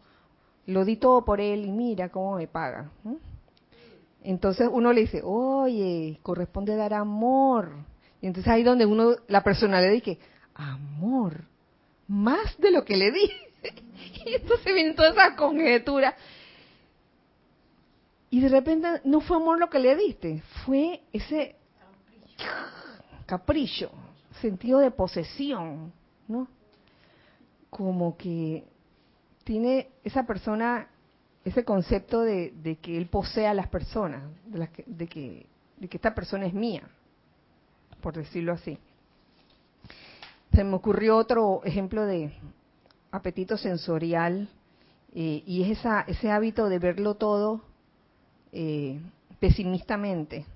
[0.66, 2.90] lo di todo por él y mira cómo me paga.
[4.22, 7.72] Entonces uno le dice, oye, corresponde dar amor.
[8.20, 10.18] Y entonces ahí donde uno, la persona le dice,
[10.55, 11.44] amor,
[12.09, 13.31] más de lo que le di.
[14.27, 16.16] y entonces viene toda esa conjetura.
[18.31, 21.55] Y de repente no fue amor lo que le diste, fue ese
[23.27, 23.92] capricho,
[24.40, 25.92] sentido de posesión,
[26.27, 26.48] ¿no?
[27.70, 28.64] Como que
[29.45, 30.89] tiene esa persona
[31.45, 36.15] ese concepto de, que él posee a las personas, de, de, que, de que esta
[36.15, 36.89] persona es mía,
[38.01, 38.79] por decirlo así.
[40.55, 42.33] Se me ocurrió otro ejemplo de
[43.11, 44.49] apetito sensorial
[45.15, 47.61] eh, y es esa, ese hábito de verlo todo
[48.53, 49.01] eh,
[49.39, 50.47] pesimistamente.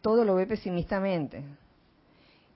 [0.00, 1.44] Todo lo ve pesimistamente.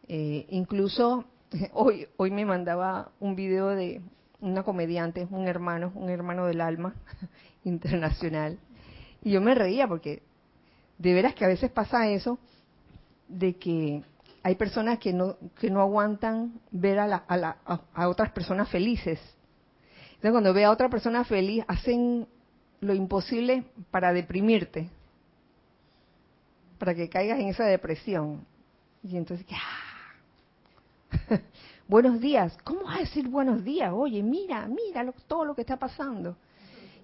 [0.08, 1.24] Eh, incluso
[1.72, 4.00] hoy, hoy me mandaba un video de
[4.40, 6.94] una comediante, un hermano, un hermano del alma
[7.64, 8.58] internacional.
[9.22, 10.22] Y yo me reía porque
[10.98, 12.38] de veras que a veces pasa eso
[13.28, 14.02] de que
[14.42, 19.20] hay personas que no que no aguantan ver a, la, a, a, otras personas felices.
[20.14, 22.26] Entonces cuando ve a otra persona feliz hacen
[22.80, 24.90] lo imposible para deprimirte,
[26.78, 28.44] para que caigas en esa depresión.
[29.04, 29.91] Y entonces, ¡ah!
[31.88, 32.56] buenos días.
[32.64, 33.92] ¿Cómo vas a decir buenos días?
[33.92, 36.36] Oye, mira, mira todo lo que está pasando.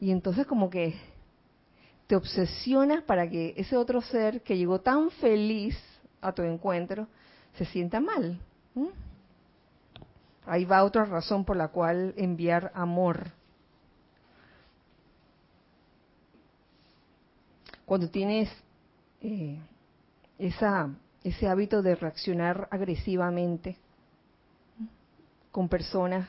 [0.01, 0.95] Y entonces como que
[2.07, 5.77] te obsesionas para que ese otro ser que llegó tan feliz
[6.21, 7.07] a tu encuentro
[7.57, 8.41] se sienta mal.
[10.47, 13.33] Ahí va otra razón por la cual enviar amor.
[17.85, 18.51] Cuando tienes
[19.21, 19.59] eh,
[20.39, 20.91] esa,
[21.25, 23.79] ese hábito de reaccionar agresivamente,
[25.51, 26.29] con personas,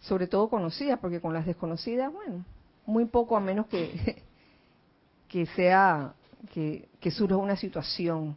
[0.00, 2.44] sobre todo conocidas, porque con las desconocidas, bueno,
[2.86, 4.22] muy poco a menos que,
[5.28, 6.14] que sea,
[6.52, 8.36] que, surja una situación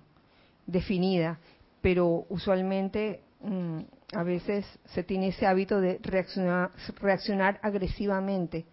[0.66, 1.40] definida,
[1.82, 3.80] pero usualmente mm,
[4.14, 8.66] a veces se tiene ese hábito de reaccionar, reaccionar agresivamente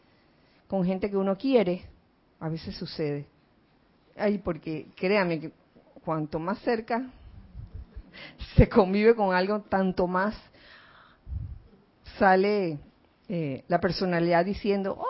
[0.68, 1.82] con gente que uno quiere,
[2.40, 3.26] a veces sucede.
[4.16, 5.52] Ay, porque créame que
[6.04, 7.10] cuanto más cerca
[8.56, 10.34] se convive con algo, tanto más
[12.18, 12.78] sale
[13.28, 15.02] eh, la personalidad diciendo,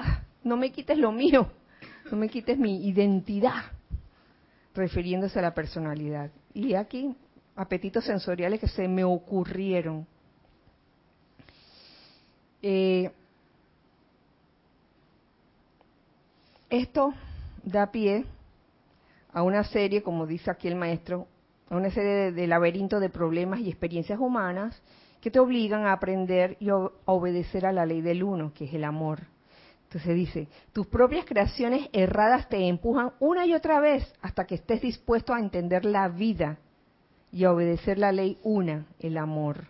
[0.00, 1.50] ah, no me quites lo mío,
[2.10, 3.64] no me quites mi identidad,
[4.74, 6.30] refiriéndose a la personalidad.
[6.54, 7.14] Y aquí,
[7.54, 10.06] apetitos sensoriales que se me ocurrieron.
[12.62, 13.10] Eh,
[16.70, 17.14] esto
[17.62, 18.24] da pie
[19.32, 21.26] a una serie, como dice aquí el maestro,
[21.68, 24.80] a una serie de laberinto de problemas y experiencias humanas
[25.20, 28.74] que te obligan a aprender y a obedecer a la ley del uno, que es
[28.74, 29.22] el amor.
[29.84, 34.82] Entonces dice, tus propias creaciones erradas te empujan una y otra vez hasta que estés
[34.82, 36.58] dispuesto a entender la vida
[37.30, 39.68] y a obedecer la ley una, el amor.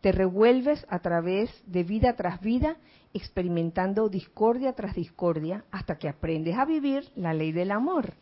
[0.00, 2.76] Te revuelves a través de vida tras vida,
[3.12, 8.14] experimentando discordia tras discordia, hasta que aprendes a vivir la ley del amor.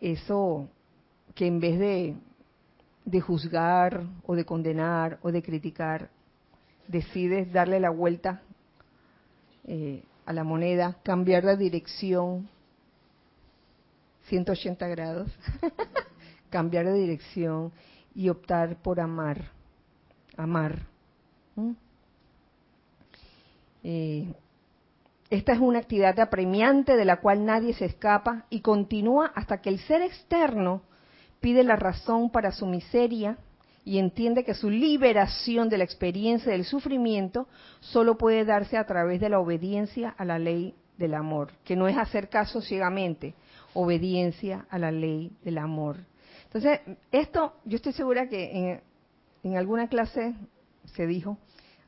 [0.00, 0.68] Eso
[1.36, 2.16] que en vez de,
[3.04, 6.10] de juzgar o de condenar o de criticar,
[6.88, 8.42] decides darle la vuelta
[9.64, 12.48] eh, a la moneda, cambiar la dirección
[14.24, 15.30] 180 grados,
[16.50, 17.72] cambiar de dirección
[18.14, 19.50] y optar por amar,
[20.36, 20.86] amar.
[23.82, 24.32] Eh,
[25.28, 29.68] esta es una actividad apremiante de la cual nadie se escapa y continúa hasta que
[29.68, 30.82] el ser externo
[31.44, 33.36] pide la razón para su miseria
[33.84, 37.48] y entiende que su liberación de la experiencia del sufrimiento
[37.80, 41.86] solo puede darse a través de la obediencia a la ley del amor, que no
[41.86, 43.34] es hacer caso ciegamente,
[43.74, 45.98] obediencia a la ley del amor.
[46.44, 46.80] Entonces,
[47.12, 48.80] esto yo estoy segura que en,
[49.42, 50.32] en alguna clase
[50.94, 51.36] se dijo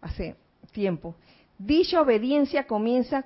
[0.02, 0.36] hace
[0.72, 1.16] tiempo,
[1.56, 3.24] dicha obediencia comienza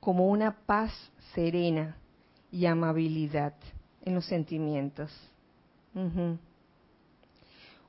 [0.00, 0.90] como una paz
[1.34, 1.96] serena
[2.50, 3.54] y amabilidad
[4.04, 5.10] en los sentimientos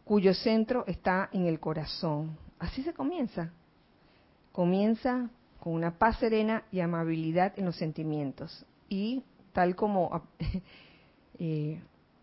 [0.06, 2.38] cuyo centro está en el corazón.
[2.60, 3.52] Así se comienza.
[4.52, 8.66] Comienza con una paz serena y amabilidad en los sentimientos.
[8.88, 10.22] Y tal como
[11.40, 11.82] eh,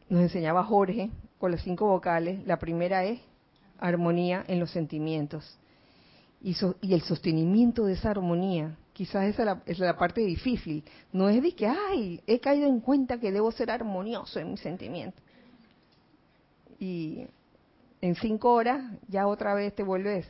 [0.08, 3.20] nos enseñaba Jorge con las cinco vocales, la primera es
[3.78, 5.58] armonía en los sentimientos.
[6.40, 10.84] Y, y el sostenimiento de esa armonía, quizás esa es la, es la, parte difícil.
[11.12, 14.60] No es de que, ay, he caído en cuenta que debo ser armonioso en mis
[14.60, 15.22] sentimientos.
[16.78, 17.26] Y
[18.00, 20.26] en cinco horas ya otra vez te vuelves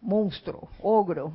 [0.00, 1.32] monstruo, ogro.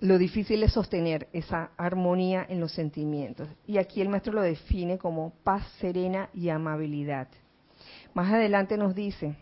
[0.00, 3.48] Lo difícil es sostener esa armonía en los sentimientos.
[3.66, 7.28] Y aquí el maestro lo define como paz serena y amabilidad.
[8.12, 9.36] Más adelante nos dice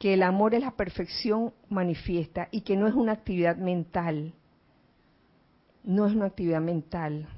[0.00, 4.32] que el amor es la perfección manifiesta y que no es una actividad mental.
[5.84, 7.28] No es una actividad mental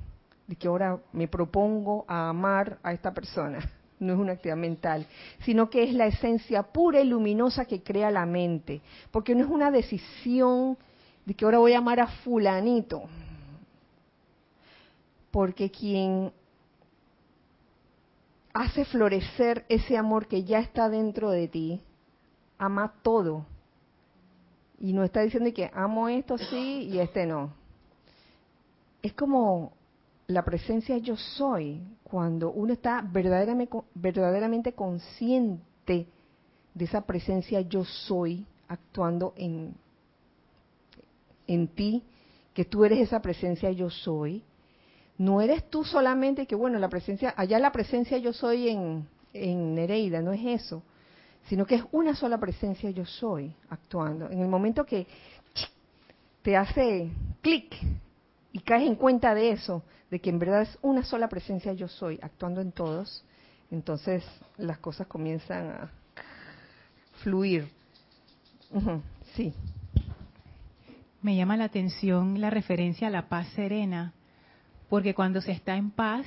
[0.47, 3.59] de que ahora me propongo a amar a esta persona.
[3.99, 5.07] No es una actividad mental,
[5.45, 8.81] sino que es la esencia pura y luminosa que crea la mente.
[9.11, 10.79] Porque no es una decisión
[11.25, 13.03] de que ahora voy a amar a fulanito.
[15.33, 16.33] Porque quien
[18.53, 21.81] hace florecer ese amor que ya está dentro de ti,
[22.63, 23.45] ama todo.
[24.79, 27.53] Y no está diciendo que amo esto sí y este no.
[29.03, 29.73] Es como
[30.29, 36.07] la presencia yo soy, cuando uno está verdaderamente, verdaderamente consciente
[36.75, 39.75] de esa presencia yo soy actuando en,
[41.49, 42.05] en ti,
[42.55, 44.45] que tú eres esa presencia yo soy,
[45.19, 49.75] no eres tú solamente que, bueno, la presencia, allá la presencia yo soy en, en
[49.75, 50.83] Nereida, no es eso,
[51.49, 54.31] sino que es una sola presencia yo soy actuando.
[54.31, 55.07] En el momento que
[56.43, 57.75] te hace clic
[58.53, 61.89] y caes en cuenta de eso, de que en verdad es una sola presencia yo
[61.89, 63.25] soy actuando en todos,
[63.71, 64.25] entonces
[64.59, 65.91] las cosas comienzan a
[67.23, 67.69] fluir.
[69.35, 69.53] Sí.
[71.23, 74.13] Me llama la atención la referencia a la paz serena,
[74.89, 76.27] porque cuando se está en paz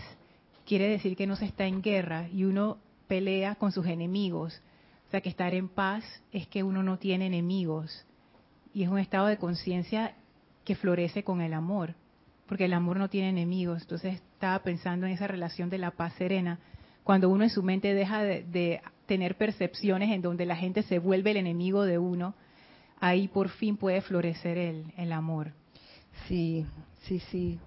[0.66, 4.60] quiere decir que no se está en guerra y uno pelea con sus enemigos.
[5.22, 8.06] Que estar en paz es que uno no tiene enemigos
[8.74, 10.16] y es un estado de conciencia
[10.64, 11.96] que florece con el amor
[12.48, 13.82] porque el amor no tiene enemigos.
[13.82, 16.60] Entonces estaba pensando en esa relación de la paz serena,
[17.04, 21.32] cuando uno en su mente deja de, tener percepciones en donde la gente se vuelve
[21.32, 22.34] el enemigo de uno,
[23.00, 25.52] ahí por fin puede florecer el, el amor.
[26.28, 26.66] Sí,
[27.04, 27.60] sí, sí.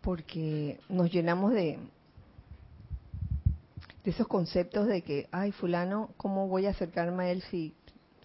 [0.00, 1.78] Porque nos llenamos de,
[4.04, 7.74] de esos conceptos de que, ay, fulano, ¿cómo voy a acercarme a él si,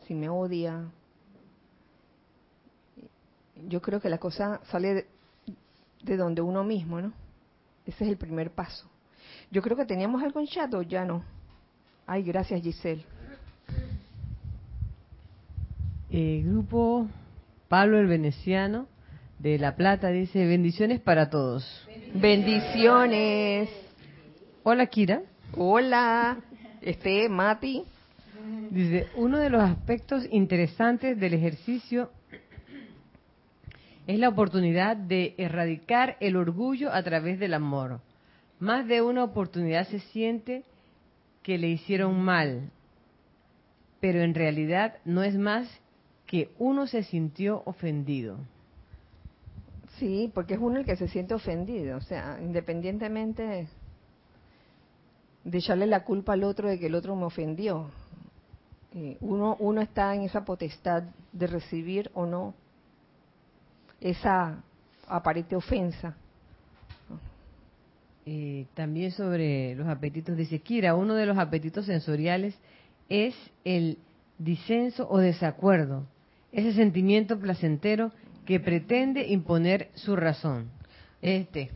[0.07, 0.85] si me odia?
[3.67, 5.05] yo creo que la cosa sale
[6.03, 7.13] de, donde uno mismo, ¿no?
[7.85, 8.89] Ese es el primer paso.
[9.51, 11.23] Yo creo que teníamos algo en chat o ya no.
[12.05, 13.05] Ay, gracias Giselle.
[16.09, 17.07] El grupo
[17.67, 18.87] Pablo el Veneciano
[19.39, 21.87] de La Plata dice bendiciones para todos.
[22.13, 23.69] Bendiciones.
[24.63, 25.23] Hola Kira.
[25.53, 26.37] Hola.
[26.81, 27.83] Este, Mati.
[28.69, 32.11] Dice, uno de los aspectos interesantes del ejercicio
[34.07, 38.01] es la oportunidad de erradicar el orgullo a través del amor.
[38.59, 40.63] Más de una oportunidad se siente
[41.41, 42.69] que le hicieron mal,
[43.99, 45.67] pero en realidad no es más
[46.27, 48.37] que uno se sintió ofendido.
[49.97, 53.67] Sí, porque es uno el que se siente ofendido, o sea, independientemente
[55.45, 57.87] de echarle la culpa al otro de que el otro me ofendió.
[58.93, 62.53] Eh, uno, uno está en esa potestad de recibir o no
[64.01, 64.61] esa
[65.07, 66.15] aparente ofensa.
[68.25, 72.55] Eh, también sobre los apetitos, dice Kira, uno de los apetitos sensoriales
[73.07, 73.99] es el
[74.39, 76.05] disenso o desacuerdo,
[76.51, 78.11] ese sentimiento placentero
[78.45, 80.69] que pretende imponer su razón.
[81.21, 81.69] Este.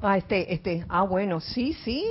[0.00, 0.84] Ah, este, este.
[0.88, 2.04] Ah, bueno, sí, sí.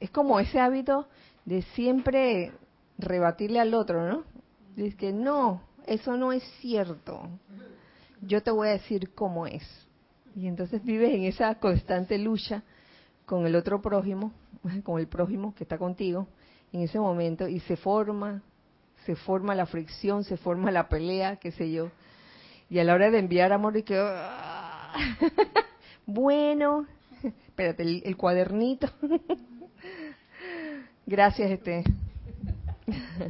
[0.00, 1.08] Es como ese hábito
[1.44, 2.52] de siempre
[2.98, 4.24] rebatirle al otro, ¿no?
[4.76, 7.28] Dice que no, eso no es cierto.
[8.20, 9.62] Yo te voy a decir cómo es.
[10.34, 12.62] Y entonces vives en esa constante lucha
[13.26, 14.32] con el otro prójimo,
[14.84, 16.26] con el prójimo que está contigo
[16.72, 18.42] en ese momento y se forma,
[19.04, 21.90] se forma la fricción, se forma la pelea, qué sé yo.
[22.70, 24.94] Y a la hora de enviar amor y que ah,
[26.06, 26.86] bueno,
[27.22, 28.88] espérate, el, el cuadernito.
[31.06, 31.84] Gracias, este.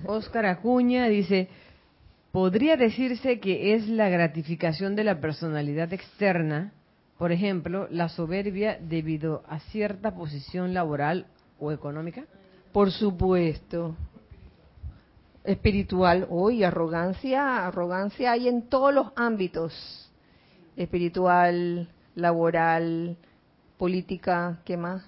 [0.07, 1.49] Oscar Acuña dice,
[2.31, 6.73] podría decirse que es la gratificación de la personalidad externa,
[7.19, 11.27] por ejemplo, la soberbia debido a cierta posición laboral
[11.59, 12.25] o económica.
[12.73, 13.97] Por supuesto.
[15.45, 20.11] Espiritual, hoy arrogancia, arrogancia hay en todos los ámbitos.
[20.77, 23.17] Espiritual, laboral,
[23.77, 25.05] política, ¿qué más?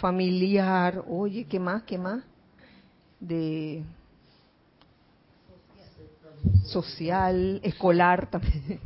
[0.00, 1.82] Familiar, oye, ¿qué más?
[1.82, 2.24] ¿Qué más?
[3.20, 3.82] De
[6.64, 8.80] social, escolar también.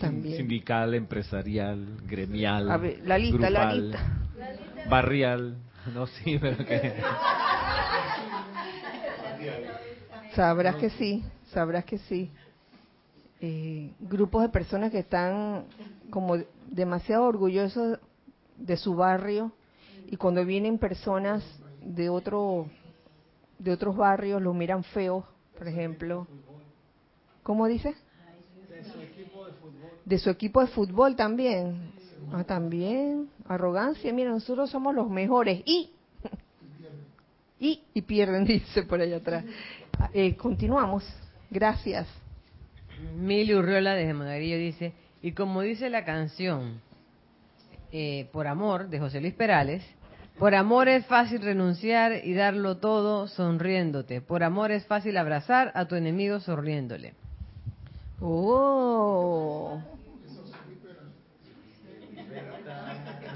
[0.00, 0.36] también.
[0.36, 3.98] Sindical, empresarial, gremial, A ver, la lista, la lista.
[4.88, 5.56] barrial.
[5.92, 6.94] No, sí, pero que...
[10.36, 12.30] Sabrás que sí, sabrás que sí.
[13.40, 15.64] Eh, grupos de personas que están
[16.10, 16.36] como
[16.68, 17.98] demasiado orgullosos
[18.56, 19.50] de su barrio
[20.10, 21.44] y cuando vienen personas
[21.82, 22.68] de otro
[23.58, 25.24] de otros barrios los miran feos,
[25.56, 26.26] por ejemplo.
[27.42, 27.94] ¿Cómo dice?
[30.04, 31.92] De su equipo de fútbol también.
[32.32, 33.30] Ah, también.
[33.46, 34.12] Arrogancia.
[34.12, 35.62] Mira, nosotros somos los mejores.
[35.64, 35.92] Y.
[37.62, 39.44] Y, y pierden, dice por allá atrás.
[40.14, 41.04] Eh, continuamos.
[41.50, 42.08] Gracias.
[43.18, 46.80] Mili Urriola desde Monaguillo dice, y como dice la canción,
[47.92, 49.84] eh, por amor, de José Luis Perales,
[50.40, 54.22] por amor es fácil renunciar y darlo todo sonriéndote.
[54.22, 57.12] Por amor es fácil abrazar a tu enemigo sonriéndole.
[58.22, 59.82] Oh.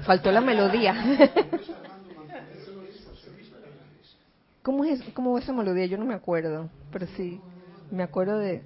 [0.03, 0.95] Faltó la melodía.
[4.63, 5.85] ¿Cómo es, ¿Cómo es esa melodía?
[5.85, 7.39] Yo no me acuerdo, pero sí,
[7.91, 8.63] me acuerdo de...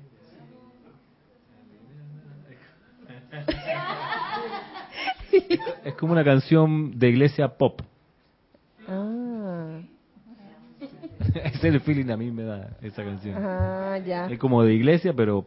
[5.83, 7.81] Es como una canción de iglesia pop.
[8.91, 9.81] Ah,
[11.33, 13.35] Ese es el feeling a mí me da esa canción.
[13.37, 14.27] ah, ya.
[14.27, 15.45] Es como de iglesia, pero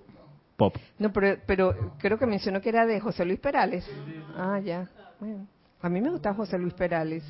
[0.57, 0.77] pop.
[0.99, 3.89] No, pero, pero creo que mencionó que era de José Luis Perales.
[4.37, 4.89] Ah, ya.
[5.21, 5.47] Bueno,
[5.81, 7.25] a mí me gusta José Luis Perales.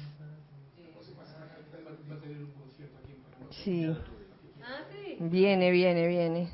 [3.51, 3.95] Sí.
[5.21, 6.51] Viene, viene, viene.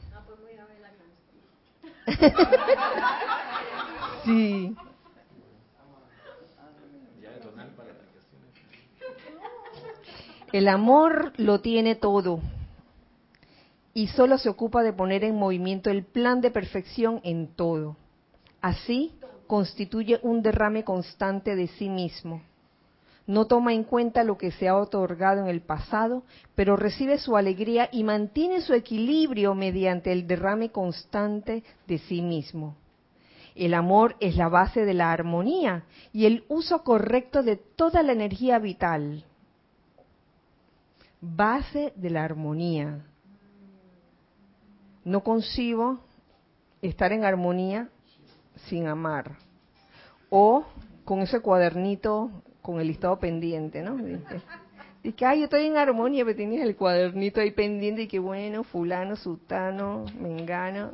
[4.24, 4.76] sí.
[10.51, 12.40] El amor lo tiene todo
[13.92, 17.96] y solo se ocupa de poner en movimiento el plan de perfección en todo.
[18.62, 19.12] Así
[19.46, 22.40] constituye un derrame constante de sí mismo.
[23.26, 26.22] No toma en cuenta lo que se ha otorgado en el pasado,
[26.55, 32.74] pero recibe su alegría y mantiene su equilibrio mediante el derrame constante de sí mismo.
[33.55, 38.12] El amor es la base de la armonía y el uso correcto de toda la
[38.12, 39.26] energía vital.
[41.21, 43.05] Base de la armonía.
[45.05, 45.99] No concibo
[46.83, 47.89] estar en armonía
[48.66, 49.37] sin amar.
[50.31, 50.64] O
[51.05, 52.31] con ese cuadernito
[52.62, 53.97] con el listado pendiente, ¿no?
[55.03, 58.19] Y que, ay, yo estoy en armonía, pero tienes el cuadernito ahí pendiente y que
[58.19, 60.91] bueno, fulano, sutano, mengano.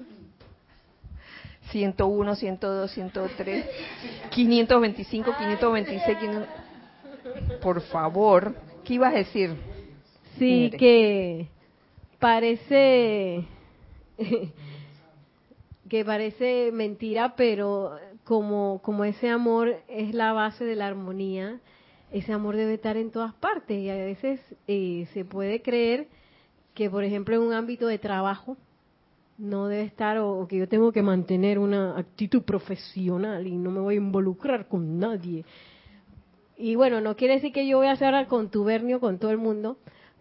[1.70, 3.66] 101, 102, 103,
[4.30, 6.48] 525, 526, 500...
[7.60, 8.54] Por favor,
[8.84, 9.56] ¿qué ibas a decir?
[10.38, 11.48] Sí, que
[12.18, 13.44] parece
[15.88, 21.60] que parece mentira, pero como como ese amor es la base de la armonía,
[22.12, 26.08] ese amor debe estar en todas partes y a veces eh, se puede creer
[26.74, 28.56] que, por ejemplo, en un ámbito de trabajo
[29.36, 33.70] no debe estar o, o que yo tengo que mantener una actitud profesional y no
[33.70, 35.44] me voy a involucrar con nadie.
[36.56, 39.38] Y bueno, no quiere decir que yo voy a hacer al contubernio con todo el
[39.38, 39.76] mundo,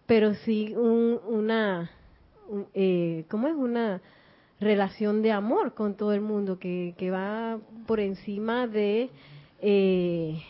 [0.06, 1.90] pero sí un, una,
[2.48, 3.54] un- eh, ¿cómo es?
[3.54, 4.00] Una
[4.60, 9.10] relación de amor con todo el mundo que, que va por encima de
[9.60, 10.42] eh,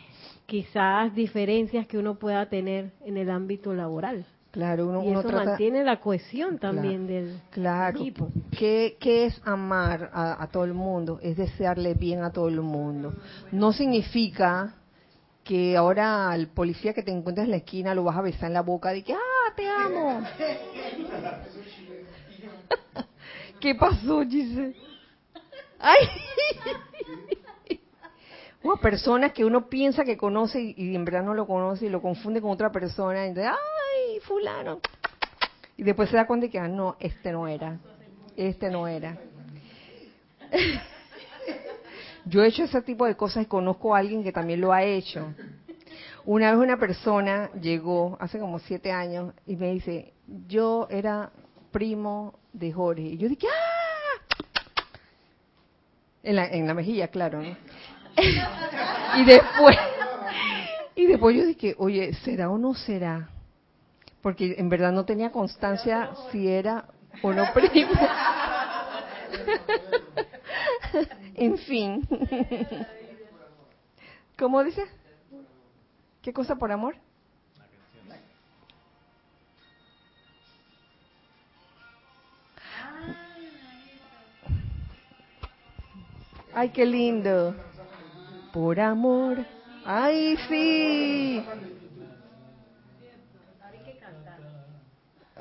[0.47, 4.27] quizás diferencias que uno pueda tener en el ámbito laboral.
[4.51, 5.45] Claro, uno, y uno eso trata...
[5.47, 7.99] mantiene la cohesión también del Claro.
[7.99, 8.31] equipo.
[8.57, 11.19] ¿Qué, qué es amar a, a todo el mundo?
[11.23, 13.13] Es desearle bien a todo el mundo.
[13.51, 14.77] No significa
[15.43, 18.55] que ahora al policía que te encuentres en la esquina lo vas a besar en
[18.55, 19.19] la boca de que, ah,
[19.55, 20.23] te amo.
[23.61, 24.75] ¿Qué pasó, Giselle?
[25.79, 26.09] Ay.
[28.67, 31.85] O a personas que uno piensa que conoce y, y en verdad no lo conoce
[31.85, 34.81] y lo confunde con otra persona y dice, ay, fulano.
[35.77, 37.79] Y después se da cuenta de que, ah, no, este no era.
[38.37, 39.19] Este no era.
[42.25, 44.83] Yo he hecho ese tipo de cosas y conozco a alguien que también lo ha
[44.83, 45.35] hecho.
[46.27, 50.15] Una vez una persona llegó, hace como siete años, y me dice,
[50.49, 51.31] yo era
[51.71, 53.03] primo de Jorge.
[53.03, 54.25] Y yo dije, ¡ah!
[56.23, 57.55] En la, en la mejilla, claro, ¿no?
[59.17, 59.77] y después,
[60.95, 63.29] y después yo dije, oye, ¿será o no será?
[64.23, 66.87] Porque en verdad no tenía constancia si era
[67.23, 67.93] o no primo.
[71.35, 72.09] en fin.
[74.39, 74.85] ¿Cómo dice?
[76.25, 76.97] ¿Qué cosa por amor?
[86.55, 87.55] Ay, qué lindo.
[88.55, 89.45] Por amor.
[89.85, 91.45] Ay, sí.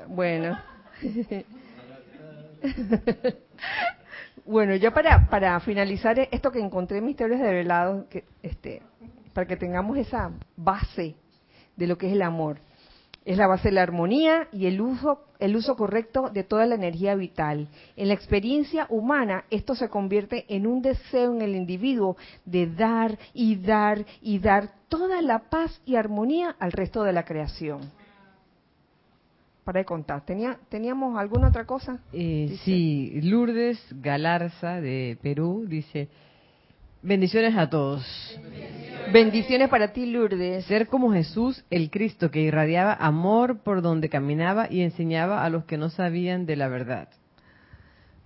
[0.06, 0.60] Bueno.
[4.44, 8.82] bueno, ya para, para finalizar esto que encontré en Misterios de Velado, que, este,
[9.34, 11.16] para que tengamos esa base
[11.76, 12.58] de lo que es el amor.
[13.24, 16.74] Es la base de la armonía y el uso, el uso correcto de toda la
[16.74, 17.68] energía vital.
[17.96, 23.18] En la experiencia humana, esto se convierte en un deseo en el individuo de dar
[23.32, 27.80] y dar y dar toda la paz y armonía al resto de la creación.
[29.64, 31.98] Para de contar, ¿Tenía, ¿teníamos alguna otra cosa?
[32.12, 36.10] Eh, sí, Lourdes Galarza de Perú dice,
[37.00, 38.04] bendiciones a todos.
[38.42, 38.83] Bendiciones
[39.70, 40.64] para ti, Lourdes.
[40.64, 45.66] Ser como Jesús, el Cristo, que irradiaba amor por donde caminaba y enseñaba a los
[45.66, 47.08] que no sabían de la verdad.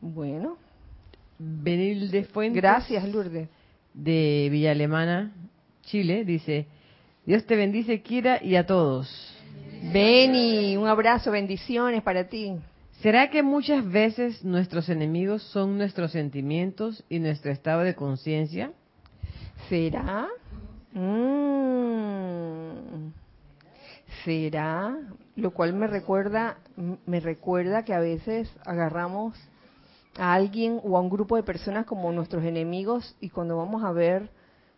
[0.00, 0.56] Bueno,
[1.38, 3.48] Benilde Fuentes gracias, Lourdes.
[3.92, 5.32] de Villa Alemana,
[5.82, 6.66] Chile, dice,
[7.26, 9.36] Dios te bendice, Kira, y a todos.
[9.92, 12.54] Beni, un abrazo, bendiciones para ti.
[13.02, 18.72] ¿Será que muchas veces nuestros enemigos son nuestros sentimientos y nuestro estado de conciencia?
[19.68, 20.28] ¿Será?
[20.92, 22.68] Mm.
[24.24, 24.98] ¿Será?
[25.36, 26.58] Lo cual me recuerda,
[27.06, 29.36] me recuerda que a veces agarramos
[30.18, 33.92] a alguien o a un grupo de personas como nuestros enemigos y cuando vamos a
[33.92, 34.30] ver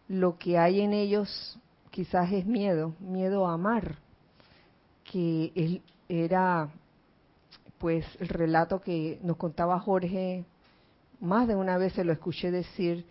[0.08, 1.58] lo que hay en ellos
[1.90, 3.96] quizás es miedo, miedo a amar,
[5.10, 6.68] que él era
[7.78, 10.44] pues el relato que nos contaba Jorge,
[11.20, 13.06] más de una vez se lo escuché decir,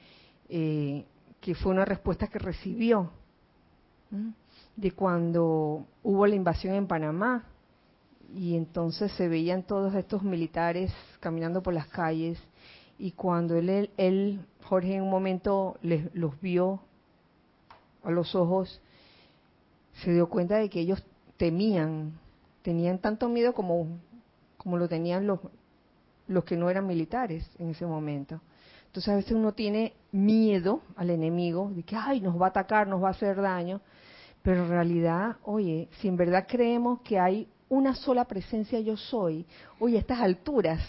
[0.47, 1.05] eh,
[1.41, 3.11] que fue una respuesta que recibió
[4.75, 7.45] de cuando hubo la invasión en Panamá.
[8.35, 12.39] Y entonces se veían todos estos militares caminando por las calles.
[12.97, 16.81] Y cuando él, él, él, Jorge en un momento les, los vio
[18.03, 18.81] a los ojos,
[20.03, 21.03] se dio cuenta de que ellos
[21.37, 22.19] temían,
[22.61, 23.87] tenían tanto miedo como,
[24.57, 25.39] como lo tenían los,
[26.27, 28.41] los que no eran militares en ese momento.
[28.89, 32.87] Entonces a veces uno tiene miedo al enemigo, de que, ay, nos va a atacar,
[32.87, 33.81] nos va a hacer daño,
[34.41, 39.45] pero en realidad, oye, si en verdad creemos que hay una sola presencia yo soy,
[39.79, 40.81] oye, a estas alturas,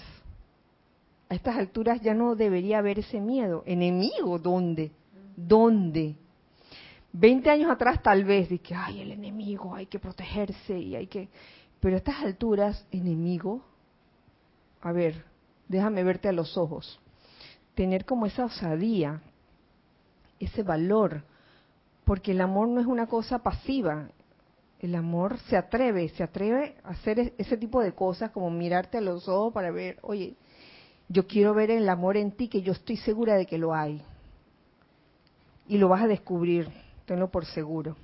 [1.28, 3.62] a estas alturas ya no debería haber ese miedo.
[3.66, 4.92] ¿Enemigo dónde?
[5.36, 6.16] ¿Dónde?
[7.12, 11.06] Veinte años atrás tal vez, de que, ay, el enemigo, hay que protegerse y hay
[11.06, 11.28] que...
[11.80, 13.60] Pero a estas alturas, enemigo,
[14.80, 15.22] a ver,
[15.68, 16.98] déjame verte a los ojos
[17.74, 19.20] tener como esa osadía,
[20.38, 21.22] ese valor,
[22.04, 24.08] porque el amor no es una cosa pasiva,
[24.80, 29.02] el amor se atreve, se atreve a hacer ese tipo de cosas como mirarte a
[29.02, 30.34] los ojos para ver, oye,
[31.08, 34.02] yo quiero ver el amor en ti que yo estoy segura de que lo hay.
[35.68, 36.68] Y lo vas a descubrir,
[37.04, 37.96] tenlo por seguro.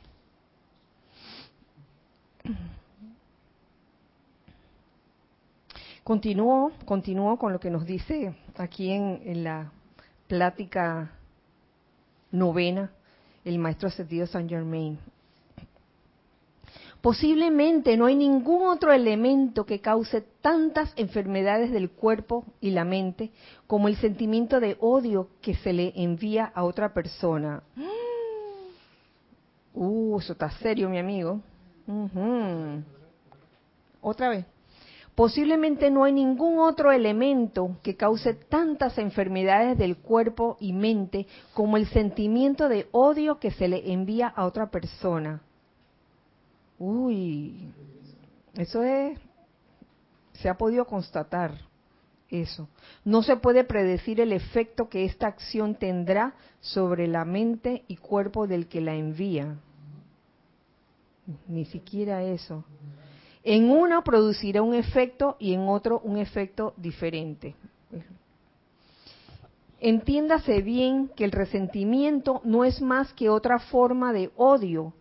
[6.04, 9.72] Continúo, continúo con lo que nos dice aquí en, en la
[10.28, 11.10] plática
[12.30, 12.90] novena
[13.44, 14.98] el maestro ascendido Saint Germain.
[17.00, 23.30] Posiblemente no hay ningún otro elemento que cause tantas enfermedades del cuerpo y la mente
[23.68, 27.62] como el sentimiento de odio que se le envía a otra persona.
[29.78, 31.38] Uh, eso está serio, mi amigo.
[34.00, 34.46] Otra vez.
[35.16, 41.78] Posiblemente no hay ningún otro elemento que cause tantas enfermedades del cuerpo y mente como
[41.78, 45.40] el sentimiento de odio que se le envía a otra persona.
[46.78, 47.72] Uy,
[48.56, 49.18] eso es,
[50.34, 51.52] se ha podido constatar
[52.28, 52.68] eso.
[53.02, 58.46] No se puede predecir el efecto que esta acción tendrá sobre la mente y cuerpo
[58.46, 59.56] del que la envía.
[61.48, 62.64] Ni siquiera eso.
[63.48, 67.54] En uno producirá un efecto y en otro un efecto diferente.
[69.78, 74.92] Entiéndase bien que el resentimiento no es más que otra forma de odio.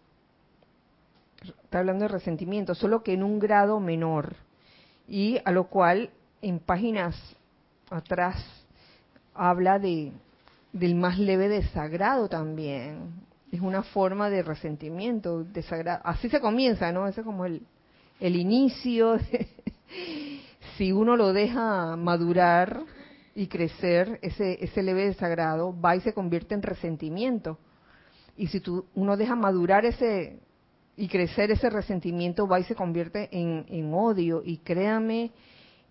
[1.63, 4.35] Está hablando de resentimiento, solo que en un grado menor.
[5.07, 6.11] Y a lo cual
[6.43, 7.15] en páginas
[7.89, 8.45] atrás
[9.33, 10.11] habla de
[10.71, 13.25] del más leve desagrado también.
[13.51, 16.01] Es una forma de resentimiento, desagrado.
[16.03, 17.07] Así se comienza, ¿no?
[17.07, 17.63] Ese es como el,
[18.19, 19.17] el inicio,
[20.77, 22.83] si uno lo deja madurar
[23.35, 27.57] y crecer, ese, ese leve desagrado va y se convierte en resentimiento.
[28.37, 30.39] Y si tú, uno deja madurar ese
[30.97, 34.41] y crecer ese resentimiento, va y se convierte en, en odio.
[34.43, 35.31] Y créame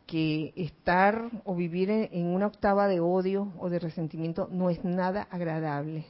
[0.07, 5.27] que estar o vivir en, una octava de odio o de resentimiento no es nada
[5.31, 6.07] agradable.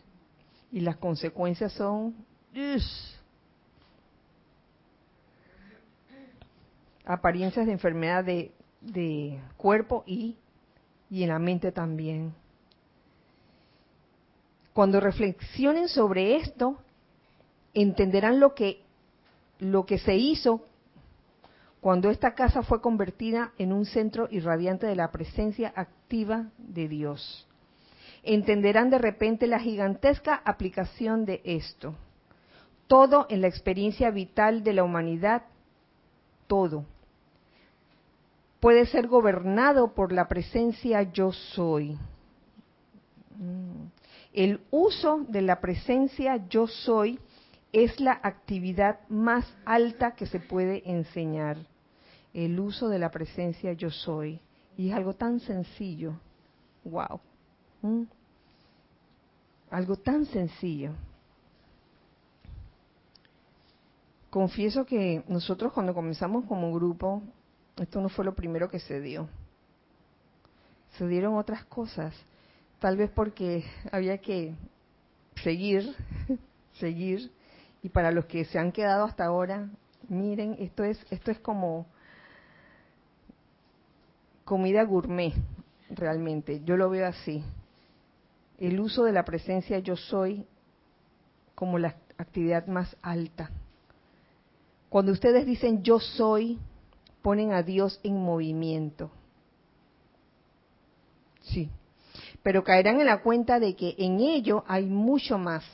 [0.73, 2.15] Y las consecuencias son
[7.05, 10.37] apariencias de enfermedad de, de cuerpo y,
[11.11, 12.35] y en la mente también.
[14.73, 16.79] Cuando reflexionen sobre esto,
[17.75, 18.83] entenderán lo que,
[19.59, 20.63] lo que se hizo
[21.81, 27.47] cuando esta casa fue convertida en un centro irradiante de la presencia activa de Dios.
[28.23, 31.95] Entenderán de repente la gigantesca aplicación de esto.
[32.87, 35.43] Todo en la experiencia vital de la humanidad,
[36.47, 36.87] todo,
[38.65, 41.99] puede ser gobernado por la presencia yo soy.
[43.37, 43.89] Mm.
[44.33, 47.21] El uso de la presencia yo soy
[47.75, 51.59] es la actividad más alta que se puede enseñar.
[52.33, 54.41] El uso de la presencia yo soy.
[54.79, 56.15] Y es algo tan sencillo.
[56.85, 57.21] Wow.
[57.83, 58.05] Mm.
[59.73, 60.93] Algo tan sencillo.
[64.31, 67.23] Confieso que nosotros cuando comenzamos como grupo
[67.77, 69.29] esto no fue lo primero que se dio.
[70.99, 72.14] Se dieron otras cosas,
[72.79, 74.55] tal vez porque había que
[75.43, 75.95] seguir,
[76.75, 77.33] seguir,
[77.83, 79.68] y para los que se han quedado hasta ahora,
[80.09, 81.87] miren, esto es, esto es como
[84.45, 85.35] comida gourmet,
[85.91, 86.62] realmente.
[86.64, 87.43] Yo lo veo así.
[88.59, 90.47] El uso de la presencia yo soy
[91.55, 93.51] como la actividad más alta.
[94.89, 96.59] Cuando ustedes dicen yo soy,
[97.25, 99.11] ponen a Dios en movimiento.
[101.41, 101.70] Sí,
[102.43, 105.64] pero caerán en la cuenta de que en ello hay mucho más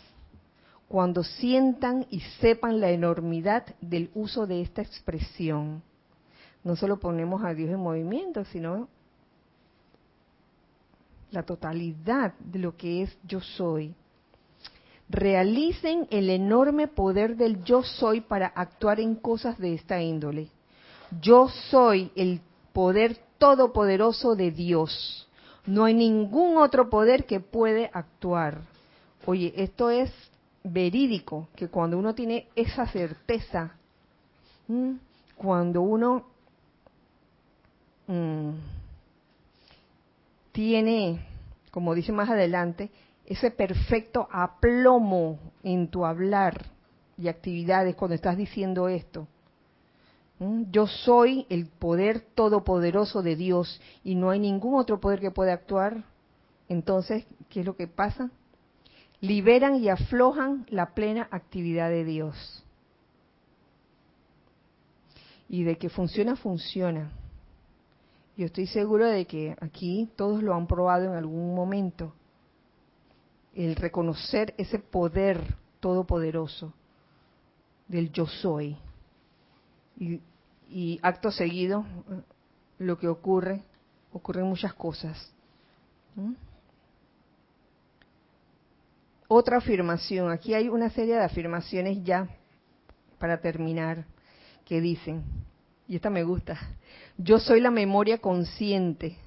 [0.86, 5.82] cuando sientan y sepan la enormidad del uso de esta expresión.
[6.62, 8.88] No solo ponemos a Dios en movimiento, sino
[11.32, 13.92] la totalidad de lo que es yo soy.
[15.09, 20.48] Realicen el enorme poder del yo soy para actuar en cosas de esta índole
[21.20, 22.40] yo soy el
[22.72, 25.28] poder todopoderoso de Dios.
[25.66, 28.62] No hay ningún otro poder que puede actuar.
[29.26, 30.12] Oye, esto es
[30.62, 33.74] verídico, que cuando uno tiene esa certeza,
[35.36, 36.26] cuando uno
[38.06, 38.50] mm,
[40.52, 41.26] tiene,
[41.70, 42.90] como dice más adelante,
[43.26, 46.66] ese perfecto aplomo en tu hablar
[47.16, 49.26] y actividades cuando estás diciendo esto.
[50.70, 55.53] Yo soy el poder todopoderoso de Dios y no hay ningún otro poder que pueda
[55.53, 56.05] actuar.
[56.66, 58.30] Entonces, ¿qué es lo que pasa?
[59.20, 62.64] Liberan y aflojan la plena actividad de Dios.
[65.47, 67.12] Y de que funciona, funciona.
[68.34, 72.14] Yo estoy seguro de que aquí todos lo han probado en algún momento.
[73.55, 76.72] El reconocer ese poder todopoderoso
[77.88, 78.78] del yo soy.
[79.99, 80.20] Y,
[80.70, 81.84] y acto seguido,
[82.78, 83.62] lo que ocurre,
[84.12, 85.32] ocurren muchas cosas.
[89.28, 92.28] Otra afirmación, aquí hay una serie de afirmaciones ya
[93.18, 94.04] para terminar,
[94.64, 95.24] que dicen,
[95.88, 96.58] y esta me gusta,
[97.18, 99.18] yo soy la memoria consciente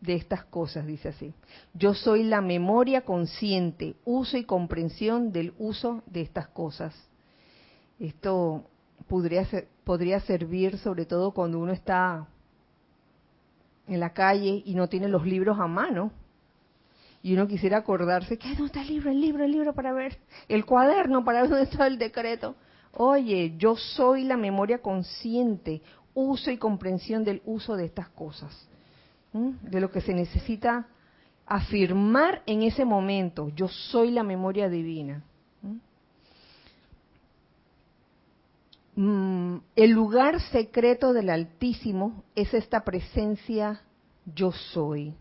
[0.00, 1.34] de estas cosas, dice así.
[1.74, 6.94] Yo soy la memoria consciente, uso y comprensión del uso de estas cosas.
[7.98, 8.64] Esto
[9.08, 12.26] podría, ser, podría servir sobre todo cuando uno está
[13.86, 16.10] en la calle y no tiene los libros a mano.
[17.22, 19.10] Y uno quisiera acordarse, que ¿dónde está el libro?
[19.10, 20.18] El libro, el libro para ver.
[20.48, 22.54] El cuaderno para ver dónde está el decreto.
[22.92, 25.82] Oye, yo soy la memoria consciente,
[26.14, 28.68] uso y comprensión del uso de estas cosas,
[29.32, 30.86] de lo que se necesita
[31.46, 35.22] afirmar en ese momento, yo soy la memoria divina.
[38.96, 43.82] Mm, el lugar secreto del Altísimo es esta presencia
[44.34, 45.14] yo soy,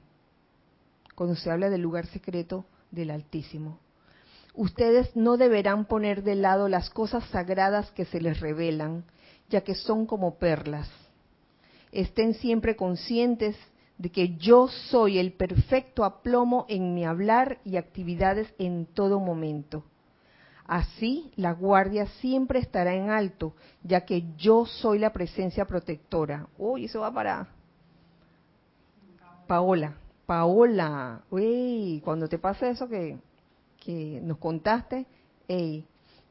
[1.13, 3.79] cuando se habla del lugar secreto del Altísimo
[4.55, 9.03] ustedes no deberán poner de lado las cosas sagradas que se les revelan,
[9.49, 10.89] ya que son como perlas.
[11.91, 13.55] Estén siempre conscientes
[13.97, 19.83] de que yo soy el perfecto aplomo en mi hablar y actividades en todo momento.
[20.65, 23.53] Así la guardia siempre estará en alto,
[23.83, 26.47] ya que yo soy la presencia protectora.
[26.57, 27.47] Uy, eso va para
[29.47, 29.95] Paola.
[30.25, 33.19] Paola, uy, cuando te pasa eso que
[33.85, 35.05] que nos contaste,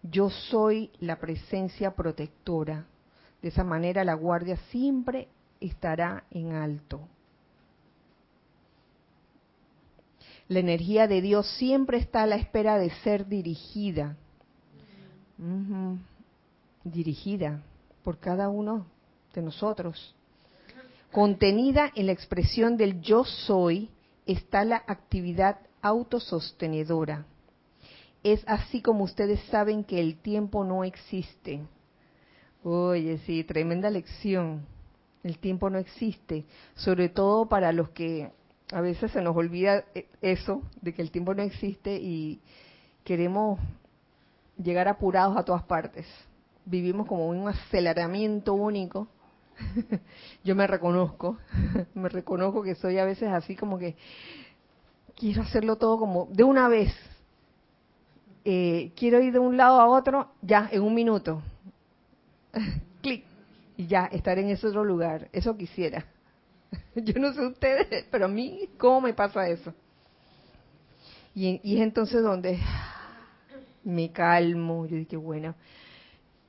[0.03, 2.85] yo soy la presencia protectora.
[3.41, 5.29] De esa manera la guardia siempre
[5.61, 7.07] estará en alto.
[10.49, 14.17] La energía de Dios siempre está a la espera de ser dirigida.
[16.85, 17.63] Dirigida
[18.03, 18.87] por cada uno
[19.35, 20.15] de nosotros.
[21.13, 23.91] Contenida en la expresión del yo soy
[24.27, 27.27] está la actividad autosostenedora
[28.25, 31.61] es así como ustedes saben que el tiempo no existe.
[32.65, 34.67] Oye, sí, tremenda lección.
[35.23, 38.31] El tiempo no existe, sobre todo para los que
[38.73, 42.41] a veces se nos olvida eh, eso, de que el tiempo no existe y
[43.05, 43.61] queremos
[44.63, 46.07] llegar apurados a todas partes.
[46.65, 49.09] Vivimos como un aceleramiento único.
[50.45, 51.39] Yo me reconozco,
[51.95, 53.97] me reconozco que soy a veces así como que
[55.15, 56.93] quiero hacerlo todo como de una vez,
[58.45, 61.43] eh, quiero ir de un lado a otro, ya, en un minuto.
[63.03, 63.25] Clic.
[63.77, 65.29] Y ya, estar en ese otro lugar.
[65.33, 66.07] Eso quisiera.
[66.95, 69.75] Yo no sé ustedes, pero a mí, ¿cómo me pasa eso?
[71.35, 72.61] Y, y es entonces donde
[73.85, 74.87] me calmo.
[74.87, 75.55] Yo dije, bueno,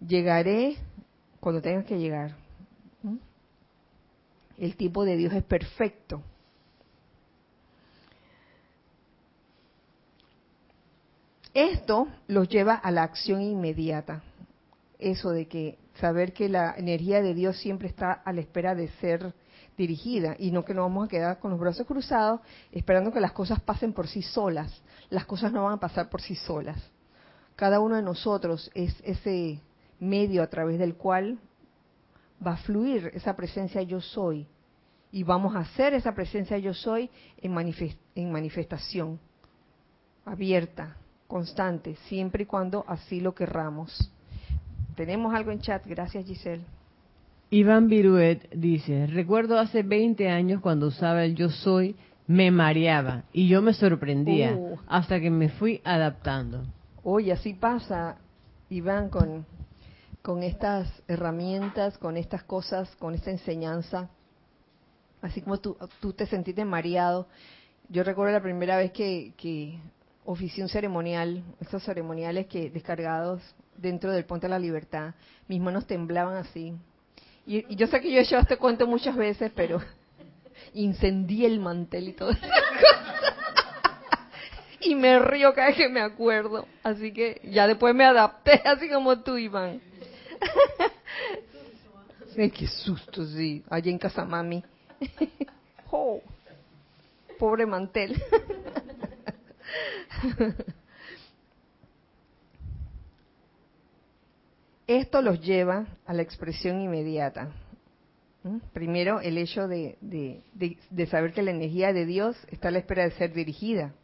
[0.06, 0.78] llegaré
[1.40, 2.36] cuando tenga que llegar.
[4.58, 6.22] El tiempo de Dios es perfecto.
[11.54, 14.24] Esto los lleva a la acción inmediata.
[15.00, 18.90] Eso de que saber que la energía de Dios siempre está a la espera de
[19.00, 19.34] ser
[19.78, 23.34] dirigida y no que nos vamos a quedar con los brazos cruzados esperando que las
[23.34, 24.82] cosas pasen por sí solas.
[25.10, 26.82] Las cosas no van a pasar por sí solas.
[27.56, 29.60] Cada uno de nosotros es ese
[30.00, 31.40] medio a través del cual
[32.46, 34.48] va a fluir esa presencia yo soy
[35.12, 37.56] y vamos a hacer esa presencia yo soy en,
[38.16, 39.20] en manifestación
[40.26, 40.98] abierta,
[41.28, 44.12] constante, siempre y cuando así lo querramos.
[44.96, 46.64] Tenemos algo en chat, gracias Giselle.
[47.52, 51.96] Iván Viruet dice, recuerdo hace 20 años cuando usaba el yo soy,
[52.28, 54.80] me mareaba y yo me sorprendía uh.
[54.88, 56.66] hasta que me fui adaptando.
[57.08, 58.18] Oye, así pasa,
[58.68, 59.46] Iván, con,
[60.24, 64.10] con estas herramientas, con estas cosas, con esta enseñanza.
[65.22, 67.28] Así como tú, tú te sentiste mareado.
[67.90, 69.78] Yo recuerdo la primera vez que, que
[70.26, 73.40] oficié un ceremonial, esos ceremoniales que descargados
[73.78, 75.14] dentro del Ponte a la Libertad,
[75.48, 76.74] mis manos temblaban así.
[77.46, 79.80] Y, yo sé que yo he hecho este cuento muchas veces, pero
[80.74, 82.48] incendié el mantel y todo eso.
[84.86, 86.68] Y me río cada vez que me acuerdo.
[86.84, 89.82] Así que ya después me adapté, así como tú, Iván.
[92.36, 93.64] qué susto, sí.
[93.70, 94.64] Allá en casa mami.
[95.92, 96.22] oh,
[97.40, 98.22] pobre mantel.
[104.88, 107.52] Esto los lleva a la expresión inmediata.
[108.74, 109.98] Primero, el hecho de,
[111.10, 113.96] saber que la energía de Dios está a la espera de ser dirigida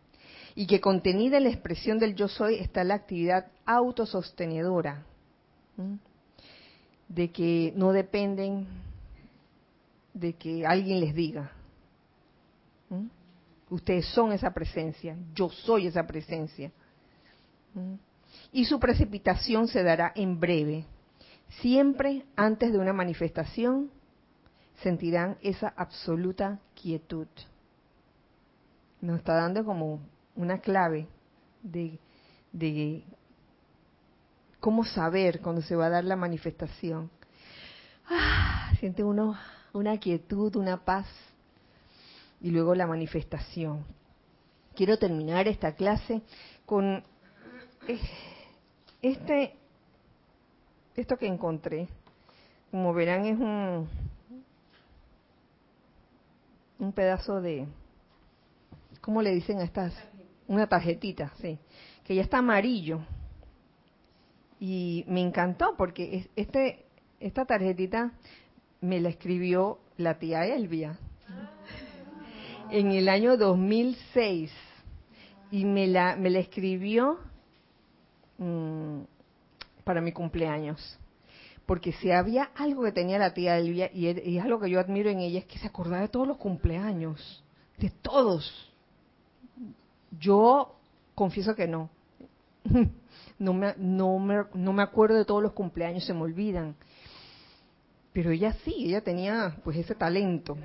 [0.55, 5.05] y que contenida en la expresión del yo soy está la actividad autosostenedora.
[7.07, 8.67] de que no dependen
[10.13, 11.51] de que alguien les diga.
[13.69, 16.71] Ustedes son esa presencia, yo soy esa presencia.
[18.51, 20.85] Y su precipitación se dará en breve.
[21.61, 23.91] Siempre antes de una manifestación
[24.81, 27.27] sentirán esa absoluta quietud.
[29.01, 29.99] Nos está dando como
[30.41, 31.07] una clave
[31.61, 31.99] de,
[32.51, 33.03] de
[34.59, 37.09] cómo saber cuando se va a dar la manifestación.
[38.09, 39.37] Ah, siente uno
[39.73, 41.07] una quietud, una paz
[42.41, 43.85] y luego la manifestación.
[44.75, 46.21] Quiero terminar esta clase
[46.65, 47.03] con
[47.87, 47.99] eh,
[49.01, 49.55] este
[50.95, 51.87] esto que encontré.
[52.71, 53.87] Como verán es un
[56.79, 57.67] un pedazo de
[59.01, 59.93] ¿cómo le dicen a estas?
[60.51, 61.57] Una tarjetita, sí,
[62.03, 62.99] que ya está amarillo.
[64.59, 66.87] Y me encantó porque este
[67.21, 68.11] esta tarjetita
[68.81, 70.99] me la escribió la tía Elvia
[72.69, 74.51] en el año 2006
[75.51, 77.17] y me la me la escribió
[78.37, 79.03] mmm,
[79.85, 80.99] para mi cumpleaños.
[81.65, 85.09] Porque si había algo que tenía la tía Elvia y es algo que yo admiro
[85.09, 87.41] en ella es que se acordaba de todos los cumpleaños
[87.77, 88.70] de todos
[90.19, 90.75] yo
[91.15, 91.89] confieso que no
[93.39, 96.75] no me, no, me, no me acuerdo de todos los cumpleaños, se me olvidan.
[98.13, 100.57] Pero ella sí, ella tenía pues ese talento.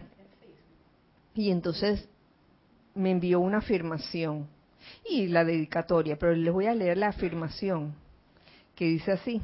[1.34, 2.08] Y entonces
[2.94, 4.46] me envió una afirmación
[5.08, 7.94] y la dedicatoria, pero les voy a leer la afirmación
[8.74, 9.40] que dice así,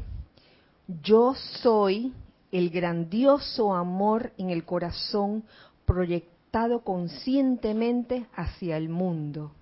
[1.03, 2.13] yo soy
[2.51, 5.45] el grandioso amor en el corazón
[5.87, 9.53] proyectado conscientemente hacia el mundo.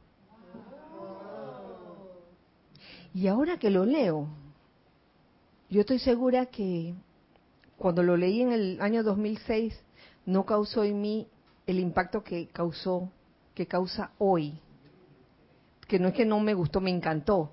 [3.13, 4.29] Y ahora que lo leo,
[5.69, 6.95] yo estoy segura que
[7.77, 9.79] cuando lo leí en el año 2006
[10.27, 11.27] no causó en mí
[11.67, 13.11] el impacto que causó,
[13.55, 14.59] que causa hoy.
[15.89, 17.53] Que no es que no me gustó, me encantó,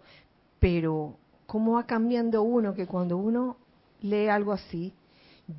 [0.60, 1.16] pero
[1.47, 3.58] cómo va cambiando uno que cuando uno
[4.01, 4.93] lee algo así,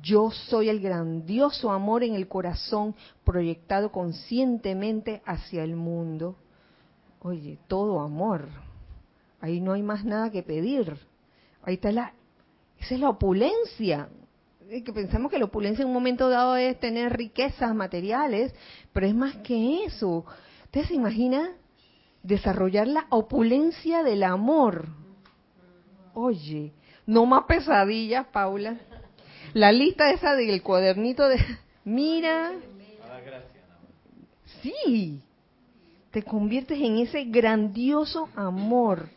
[0.01, 2.95] yo soy el grandioso amor en el corazón
[3.25, 6.37] proyectado conscientemente hacia el mundo.
[7.21, 8.47] Oye, todo amor
[9.41, 10.97] Ahí no hay más nada que pedir.
[11.63, 12.13] Ahí está la,
[12.79, 14.09] esa es la opulencia.
[14.69, 18.53] Que pensamos que la opulencia en un momento dado es tener riquezas materiales,
[18.93, 20.25] pero es más que eso.
[20.65, 21.51] ¿Usted se imagina
[22.21, 24.87] desarrollar la opulencia del amor?
[26.13, 26.73] Oye,
[27.07, 28.77] no más pesadillas, Paula.
[29.53, 31.37] La lista esa del cuadernito de...
[31.83, 32.53] Mira.
[34.61, 35.21] Sí,
[36.11, 39.09] te conviertes en ese grandioso amor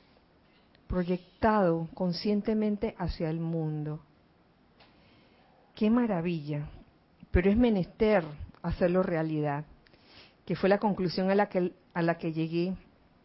[0.93, 4.01] proyectado conscientemente hacia el mundo.
[5.75, 6.69] Qué maravilla,
[7.31, 8.23] pero es menester
[8.61, 9.65] hacerlo realidad,
[10.45, 12.75] que fue la conclusión a la que, a la que llegué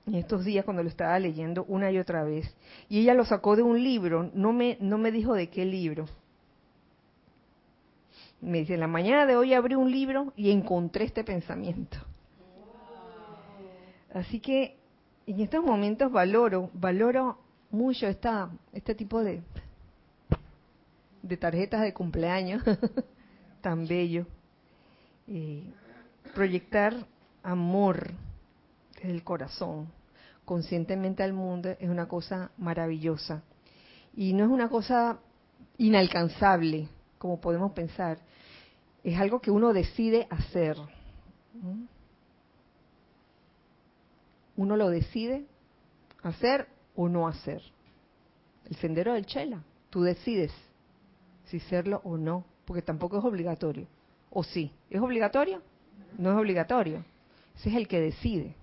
[0.05, 2.55] en estos días cuando lo estaba leyendo una y otra vez.
[2.87, 6.05] Y ella lo sacó de un libro, no me, no me dijo de qué libro.
[8.39, 11.97] Me dice, en la mañana de hoy abrí un libro y encontré este pensamiento.
[14.13, 14.77] Así que
[15.25, 17.39] en estos momentos valoro, valoro
[17.71, 19.41] mucho esta, este tipo de,
[21.21, 22.63] de tarjetas de cumpleaños
[23.61, 24.25] tan bello.
[26.33, 26.93] Proyectar
[27.43, 28.11] amor
[28.95, 29.89] desde el corazón
[30.47, 33.43] conscientemente al mundo es una cosa maravillosa.
[34.15, 35.19] Y no es una cosa
[35.77, 36.87] inalcanzable,
[37.17, 38.19] como podemos pensar.
[39.03, 40.77] Es algo que uno decide hacer.
[44.55, 45.45] Uno lo decide
[46.23, 47.61] hacer o no hacer.
[48.69, 50.51] El sendero del Chela, tú decides
[51.45, 53.87] si serlo o no, porque tampoco es obligatorio.
[54.29, 54.73] ¿O sí?
[54.89, 55.61] ¿Es obligatorio?
[56.17, 57.05] No es obligatorio.
[57.55, 58.55] Ese es el que decide.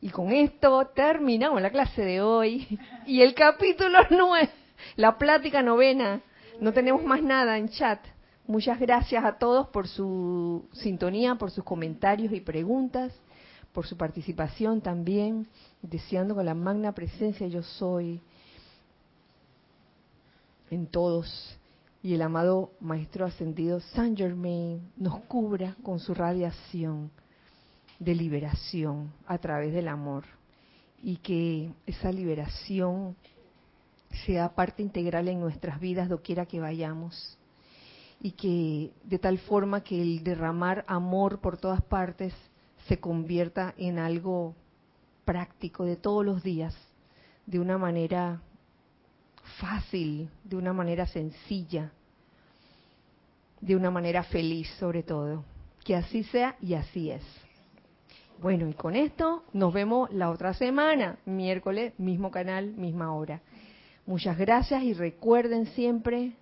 [0.00, 4.48] Y con esto terminamos la clase de hoy y el capítulo 9,
[4.96, 6.22] la plática novena.
[6.60, 8.00] No tenemos más nada en chat.
[8.46, 13.12] Muchas gracias a todos por su sintonía, por sus comentarios y preguntas,
[13.76, 15.46] por su participación también
[15.82, 18.22] deseando con la magna presencia yo soy
[20.70, 21.58] en todos.
[22.02, 27.10] Y el amado Maestro Ascendido Saint Germain nos cubra con su radiación
[27.98, 30.24] de liberación a través del amor.
[31.02, 33.14] Y que esa liberación
[34.24, 37.36] sea parte integral en nuestras vidas doquiera que vayamos.
[38.22, 42.32] Y que de tal forma que el derramar amor por todas partes
[42.88, 44.54] se convierta en algo
[45.24, 46.74] práctico de todos los días,
[47.46, 48.40] de una manera
[49.58, 51.92] fácil, de una manera sencilla,
[53.60, 55.44] de una manera feliz sobre todo.
[55.84, 57.22] Que así sea y así es.
[58.40, 63.40] Bueno, y con esto nos vemos la otra semana, miércoles, mismo canal, misma hora.
[64.04, 66.32] Muchas gracias y recuerden siempre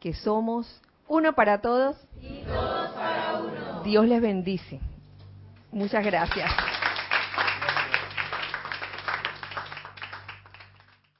[0.00, 3.82] que somos uno para todos y todos para uno.
[3.82, 4.80] Dios les bendice.
[5.72, 6.50] Muchas gracias.